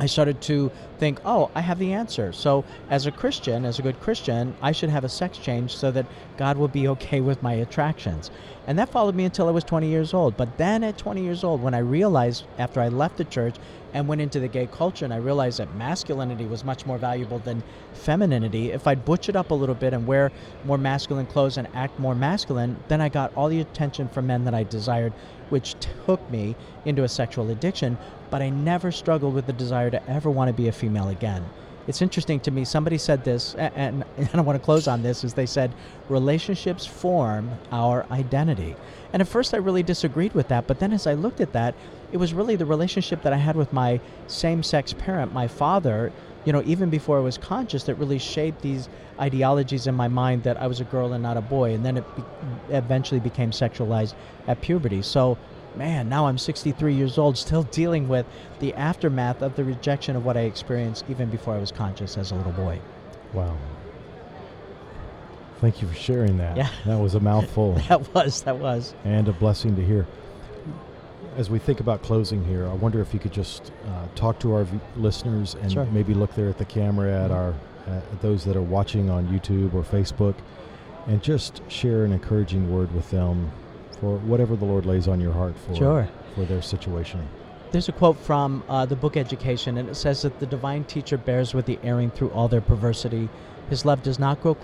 I 0.00 0.06
started 0.06 0.40
to 0.42 0.72
think, 0.98 1.20
oh, 1.24 1.50
I 1.54 1.60
have 1.60 1.78
the 1.78 1.92
answer. 1.92 2.32
So 2.32 2.64
as 2.90 3.06
a 3.06 3.12
Christian, 3.12 3.64
as 3.64 3.78
a 3.78 3.82
good 3.82 4.00
Christian, 4.00 4.54
I 4.60 4.72
should 4.72 4.90
have 4.90 5.04
a 5.04 5.08
sex 5.08 5.38
change 5.38 5.76
so 5.76 5.90
that 5.92 6.06
God 6.36 6.58
will 6.58 6.68
be 6.68 6.88
okay 6.94 7.20
with 7.20 7.42
my 7.42 7.54
attractions. 7.54 8.30
And 8.66 8.78
that 8.78 8.88
followed 8.88 9.14
me 9.14 9.24
until 9.24 9.46
I 9.46 9.50
was 9.50 9.64
20 9.64 9.88
years 9.88 10.14
old. 10.14 10.36
But 10.36 10.56
then 10.56 10.82
at 10.84 10.96
20 10.96 11.22
years 11.22 11.44
old, 11.44 11.62
when 11.62 11.74
I 11.74 11.78
realized 11.78 12.44
after 12.58 12.80
I 12.80 12.88
left 12.88 13.18
the 13.18 13.24
church 13.24 13.56
and 13.92 14.08
went 14.08 14.22
into 14.22 14.40
the 14.40 14.48
gay 14.48 14.66
culture, 14.66 15.04
and 15.04 15.12
I 15.12 15.18
realized 15.18 15.58
that 15.58 15.74
masculinity 15.76 16.46
was 16.46 16.64
much 16.64 16.86
more 16.86 16.96
valuable 16.96 17.38
than 17.38 17.62
femininity, 17.92 18.72
if 18.72 18.86
I'd 18.86 19.04
butch 19.04 19.28
it 19.28 19.36
up 19.36 19.50
a 19.50 19.54
little 19.54 19.74
bit 19.74 19.92
and 19.92 20.06
wear 20.06 20.32
more 20.64 20.78
masculine 20.78 21.26
clothes 21.26 21.58
and 21.58 21.68
act 21.74 21.98
more 21.98 22.14
masculine, 22.14 22.76
then 22.88 23.00
I 23.00 23.10
got 23.10 23.34
all 23.36 23.48
the 23.48 23.60
attention 23.60 24.08
from 24.08 24.26
men 24.26 24.44
that 24.44 24.54
I 24.54 24.62
desired, 24.62 25.12
which 25.50 25.76
took 26.06 26.28
me 26.30 26.56
into 26.86 27.04
a 27.04 27.08
sexual 27.08 27.50
addiction. 27.50 27.98
But 28.30 28.40
I 28.40 28.48
never 28.48 28.90
struggled 28.90 29.34
with 29.34 29.46
the 29.46 29.52
desire 29.52 29.90
to 29.90 30.10
ever 30.10 30.30
want 30.30 30.48
to 30.48 30.54
be 30.54 30.68
a 30.68 30.72
female 30.72 31.08
again. 31.08 31.44
It's 31.86 32.00
interesting 32.00 32.40
to 32.40 32.50
me. 32.50 32.64
Somebody 32.64 32.98
said 32.98 33.24
this, 33.24 33.54
and, 33.54 34.04
and 34.16 34.30
I 34.34 34.40
want 34.40 34.58
to 34.58 34.64
close 34.64 34.88
on 34.88 35.02
this. 35.02 35.24
Is 35.24 35.34
they 35.34 35.46
said 35.46 35.72
relationships 36.08 36.86
form 36.86 37.50
our 37.70 38.06
identity, 38.10 38.76
and 39.12 39.20
at 39.20 39.28
first 39.28 39.54
I 39.54 39.58
really 39.58 39.82
disagreed 39.82 40.32
with 40.32 40.48
that. 40.48 40.66
But 40.66 40.78
then 40.78 40.92
as 40.92 41.06
I 41.06 41.14
looked 41.14 41.40
at 41.40 41.52
that, 41.52 41.74
it 42.12 42.16
was 42.16 42.32
really 42.32 42.56
the 42.56 42.66
relationship 42.66 43.22
that 43.22 43.32
I 43.32 43.36
had 43.36 43.56
with 43.56 43.72
my 43.72 44.00
same-sex 44.26 44.92
parent, 44.94 45.32
my 45.32 45.48
father. 45.48 46.12
You 46.44 46.52
know, 46.52 46.62
even 46.66 46.90
before 46.90 47.16
I 47.16 47.22
was 47.22 47.38
conscious, 47.38 47.84
that 47.84 47.94
really 47.94 48.18
shaped 48.18 48.60
these 48.60 48.88
ideologies 49.18 49.86
in 49.86 49.94
my 49.94 50.08
mind 50.08 50.42
that 50.42 50.60
I 50.60 50.66
was 50.66 50.80
a 50.80 50.84
girl 50.84 51.14
and 51.14 51.22
not 51.22 51.38
a 51.38 51.40
boy, 51.40 51.72
and 51.72 51.84
then 51.84 51.96
it 51.96 52.16
be- 52.16 52.22
eventually 52.68 53.20
became 53.20 53.50
sexualized 53.50 54.14
at 54.46 54.60
puberty. 54.60 55.00
So 55.00 55.38
man, 55.76 56.08
now 56.08 56.26
I'm 56.26 56.38
63 56.38 56.94
years 56.94 57.18
old, 57.18 57.36
still 57.38 57.64
dealing 57.64 58.08
with 58.08 58.26
the 58.60 58.74
aftermath 58.74 59.42
of 59.42 59.56
the 59.56 59.64
rejection 59.64 60.16
of 60.16 60.24
what 60.24 60.36
I 60.36 60.40
experienced 60.42 61.04
even 61.08 61.28
before 61.30 61.54
I 61.54 61.58
was 61.58 61.72
conscious 61.72 62.16
as 62.16 62.30
a 62.30 62.34
little 62.34 62.52
boy. 62.52 62.80
Wow. 63.32 63.56
Thank 65.60 65.80
you 65.80 65.88
for 65.88 65.94
sharing 65.94 66.38
that. 66.38 66.56
Yeah. 66.56 66.68
That 66.84 66.98
was 66.98 67.14
a 67.14 67.20
mouthful 67.20 67.74
That 67.88 68.12
was, 68.14 68.42
that 68.42 68.58
was. 68.58 68.94
and 69.04 69.28
a 69.28 69.32
blessing 69.32 69.76
to 69.76 69.84
hear. 69.84 70.06
As 71.36 71.50
we 71.50 71.58
think 71.58 71.80
about 71.80 72.02
closing 72.02 72.44
here, 72.44 72.66
I 72.68 72.74
wonder 72.74 73.00
if 73.00 73.12
you 73.12 73.18
could 73.18 73.32
just 73.32 73.72
uh, 73.88 74.06
talk 74.14 74.38
to 74.40 74.54
our 74.54 74.64
v- 74.64 74.78
listeners 74.96 75.56
and 75.60 75.72
Sure. 75.72 75.84
maybe 75.86 76.14
look 76.14 76.34
there 76.34 76.48
at 76.48 76.58
the 76.58 76.64
camera 76.64 77.10
at 77.24 77.30
Mhm. 77.30 77.34
our 77.34 77.54
at 77.86 78.22
those 78.22 78.44
that 78.44 78.56
are 78.56 78.62
watching 78.62 79.10
on 79.10 79.26
YouTube 79.28 79.74
or 79.74 79.82
Facebook, 79.82 80.34
and 81.06 81.22
just 81.22 81.60
share 81.68 82.04
an 82.06 82.12
encouraging 82.12 82.72
word 82.72 82.90
with 82.94 83.10
them 83.10 83.50
for 83.96 84.16
whatever 84.18 84.56
the 84.56 84.64
Lord 84.64 84.86
lays 84.86 85.08
on 85.08 85.20
your 85.20 85.32
heart 85.32 85.54
for 85.66 85.74
Sure. 85.74 86.08
for 86.34 86.44
their 86.44 86.62
situation. 86.62 87.20
There's 87.72 87.88
a 87.88 87.92
quote 87.92 88.16
from 88.18 88.62
uh, 88.68 88.86
the 88.86 88.94
book 88.94 89.16
Education, 89.16 89.78
and 89.78 89.88
it 89.88 89.96
says 89.96 90.22
that 90.22 90.38
the 90.38 90.46
divine 90.46 90.84
teacher 90.84 91.16
bears 91.16 91.54
with 91.54 91.66
the 91.66 91.78
erring 91.82 92.10
through 92.10 92.30
all 92.30 92.46
their 92.46 92.60
perversity. 92.60 93.28
His 93.70 93.84
love 93.84 94.02
does 94.02 94.18
not 94.18 94.40
grow 94.42 94.54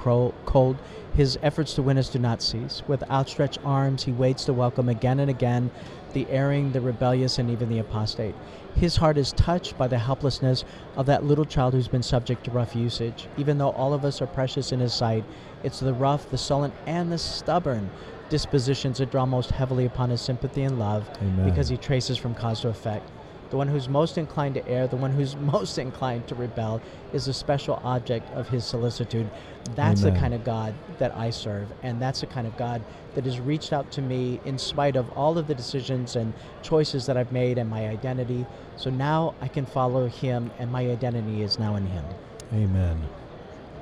cold. 0.47 0.77
His 1.15 1.39
efforts 1.43 1.75
to 1.75 1.83
win 1.83 1.99
us 1.99 2.11
do 2.11 2.19
not 2.19 2.43
cease. 2.43 2.83
With 2.87 3.09
outstretched 3.11 3.59
arms, 3.65 4.05
he 4.05 4.13
waits 4.13 4.45
to 4.45 4.53
welcome 4.53 4.89
again 4.89 5.21
and 5.21 5.31
again 5.31 5.71
the 6.13 6.27
erring, 6.31 6.73
the 6.73 6.81
rebellious, 6.81 7.39
and 7.39 7.51
even 7.51 7.69
the 7.69 7.79
apostate. 7.79 8.35
His 8.75 8.97
heart 8.97 9.19
is 9.19 9.33
touched 9.33 9.77
by 9.77 9.89
the 9.89 9.99
helplessness 9.99 10.65
of 10.97 11.07
that 11.07 11.25
little 11.25 11.45
child 11.45 11.75
who's 11.75 11.89
been 11.89 12.03
subject 12.03 12.45
to 12.45 12.51
rough 12.51 12.75
usage. 12.77 13.29
Even 13.37 13.59
though 13.59 13.71
all 13.71 13.93
of 13.95 14.05
us 14.05 14.21
are 14.21 14.27
precious 14.27 14.73
in 14.73 14.81
his 14.81 14.93
sight, 14.93 15.25
it's 15.63 15.81
the 15.81 15.95
rough, 15.95 16.31
the 16.31 16.39
sullen, 16.39 16.73
and 16.87 17.11
the 17.11 17.19
stubborn 17.19 17.91
dispositions 18.29 18.99
that 18.99 19.11
draw 19.11 19.27
most 19.27 19.51
heavily 19.51 19.85
upon 19.85 20.11
his 20.11 20.21
sympathy 20.21 20.63
and 20.63 20.79
love 20.79 21.09
Amen. 21.21 21.49
because 21.49 21.69
he 21.69 21.77
traces 21.77 22.17
from 22.17 22.35
cause 22.35 22.61
to 22.61 22.69
effect. 22.69 23.11
The 23.51 23.57
one 23.57 23.67
who's 23.67 23.89
most 23.89 24.17
inclined 24.17 24.55
to 24.55 24.69
err, 24.69 24.87
the 24.87 24.97
one 24.97 25.13
who's 25.13 25.37
most 25.55 25.79
inclined 25.79 26.27
to 26.29 26.35
rebel, 26.35 26.81
is 27.13 27.29
a 27.29 27.35
special 27.35 27.81
object 27.85 28.33
of 28.35 28.49
his 28.49 28.65
solicitude. 28.65 29.29
That's 29.75 30.03
Amen. 30.03 30.15
the 30.15 30.21
kind 30.21 30.35
of 30.35 30.45
God 30.45 30.75
that 30.99 31.15
I 31.17 31.31
serve, 31.31 31.69
and 31.83 32.01
that's 32.01 32.21
the 32.21 32.27
kind 32.27 32.47
of 32.47 32.57
God 32.57 32.83
that 33.15 33.25
has 33.25 33.41
reached 33.41 33.73
out 33.73 33.91
to 33.93 34.03
me 34.03 34.41
in 34.45 34.57
spite 34.57 34.97
of 34.97 35.11
all 35.13 35.37
of 35.37 35.47
the 35.49 35.55
decisions 35.55 36.17
and 36.17 36.33
choices 36.63 37.07
that 37.07 37.17
I've 37.17 37.33
made 37.33 37.59
and 37.59 37.69
my 37.69 37.89
identity. 37.89 38.47
So 38.77 38.89
now 38.89 39.35
I 39.41 39.49
can 39.49 39.67
follow 39.67 40.07
him, 40.07 40.51
and 40.59 40.71
my 40.71 40.89
identity 40.89 41.43
is 41.43 41.59
now 41.59 41.77
in 41.77 41.87
him. 41.87 42.05
Amen. 42.53 43.01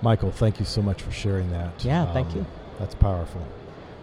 Michael, 0.01 0.31
thank 0.31 0.59
you 0.61 0.65
so 0.65 0.81
much 0.81 1.03
for 1.03 1.11
sharing 1.11 1.51
that. 1.51 1.67
Um, 1.67 1.73
Yeah, 1.81 2.13
thank 2.13 2.35
you. 2.35 2.47
That's 2.79 2.95
powerful. 2.95 3.43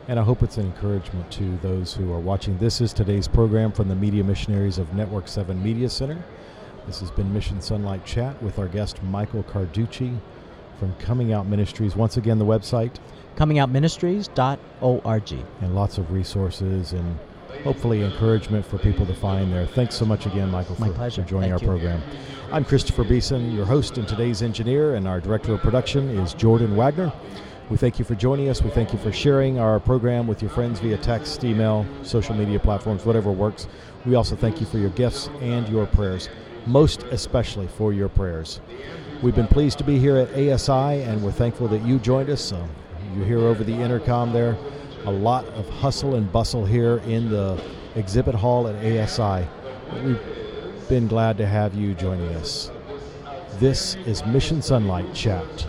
And 0.07 0.19
I 0.19 0.23
hope 0.23 0.43
it's 0.43 0.57
an 0.57 0.67
encouragement 0.67 1.31
to 1.31 1.57
those 1.63 1.95
who 1.95 2.13
are 2.13 2.19
watching. 2.19 2.59
This 2.59 2.79
is 2.79 2.93
today's 2.93 3.27
program 3.27 3.71
from 3.71 3.87
the 3.89 3.95
Media 3.95 4.23
Missionaries 4.23 4.77
of 4.77 4.93
Network 4.93 5.27
7 5.27 5.61
Media 5.63 5.89
Center. 5.89 6.23
This 6.85 6.99
has 6.99 7.09
been 7.09 7.33
Mission 7.33 7.57
SONlight 7.57 8.05
Chat 8.05 8.39
with 8.43 8.59
our 8.59 8.67
guest 8.67 9.01
Michael 9.01 9.41
Carducci 9.43 10.15
from 10.77 10.93
Coming 10.99 11.33
Out 11.33 11.47
Ministries. 11.47 11.95
Once 11.95 12.17
again, 12.17 12.37
the 12.37 12.45
website 12.45 12.97
Comingoutministries.org. 13.35 15.31
and 15.61 15.75
lots 15.75 15.97
of 15.97 16.11
resources 16.11 16.93
and 16.93 17.17
hopefully 17.63 18.03
encouragement 18.03 18.63
for 18.63 18.77
people 18.77 19.07
to 19.07 19.15
find 19.15 19.51
there. 19.51 19.65
Thanks 19.65 19.95
so 19.95 20.05
much 20.05 20.27
again, 20.27 20.51
Michael, 20.51 20.75
for, 20.75 20.93
for 20.93 21.09
joining 21.23 21.49
Thank 21.49 21.53
our 21.53 21.59
you. 21.61 21.67
program. 21.67 22.03
I'm 22.51 22.63
Christopher 22.63 23.03
Beeson, 23.03 23.51
your 23.51 23.65
host 23.65 23.97
and 23.97 24.07
today's 24.07 24.43
engineer, 24.43 24.93
and 24.93 25.07
our 25.07 25.19
director 25.19 25.55
of 25.55 25.61
production 25.61 26.11
is 26.11 26.35
Jordan 26.35 26.75
Wagner. 26.75 27.11
We 27.67 27.77
thank 27.77 27.97
you 27.97 28.05
for 28.05 28.13
joining 28.13 28.49
us. 28.49 28.61
We 28.61 28.69
thank 28.69 28.93
you 28.93 28.99
for 28.99 29.11
sharing 29.11 29.57
our 29.57 29.79
program 29.79 30.27
with 30.27 30.39
your 30.39 30.51
friends 30.51 30.79
via 30.79 30.97
text, 30.97 31.43
email, 31.43 31.83
social 32.03 32.35
media 32.35 32.59
platforms, 32.59 33.05
whatever 33.05 33.31
works. 33.31 33.67
We 34.05 34.13
also 34.13 34.35
thank 34.35 34.59
you 34.59 34.67
for 34.67 34.77
your 34.77 34.91
gifts 34.91 35.29
and 35.41 35.67
your 35.67 35.87
prayers, 35.87 36.29
most 36.67 37.01
especially 37.03 37.65
for 37.65 37.91
your 37.91 38.07
prayers. 38.07 38.61
We've 39.23 39.33
been 39.33 39.47
pleased 39.47 39.79
to 39.79 39.83
be 39.83 39.97
here 39.97 40.15
at 40.17 40.29
ASI, 40.33 41.01
and 41.01 41.23
we're 41.23 41.31
thankful 41.31 41.67
that 41.69 41.81
you 41.81 41.97
joined 41.97 42.29
us. 42.29 42.41
So 42.41 42.63
you 43.15 43.23
hear 43.23 43.39
over 43.39 43.63
the 43.63 43.73
intercom 43.73 44.31
there 44.31 44.55
a 45.05 45.11
lot 45.11 45.45
of 45.45 45.67
hustle 45.67 46.13
and 46.13 46.31
bustle 46.31 46.67
here 46.67 46.97
in 47.07 47.31
the 47.31 47.59
exhibit 47.95 48.35
hall 48.35 48.67
at 48.67 48.75
ASI. 48.75 49.47
We've 50.03 50.21
been 50.87 51.07
glad 51.07 51.35
to 51.39 51.47
have 51.47 51.73
you 51.73 51.95
joining 51.95 52.27
us. 52.35 52.69
This 53.57 53.95
is 54.05 54.23
Mission 54.27 54.59
SONlight 54.59 55.15
Chat. 55.15 55.67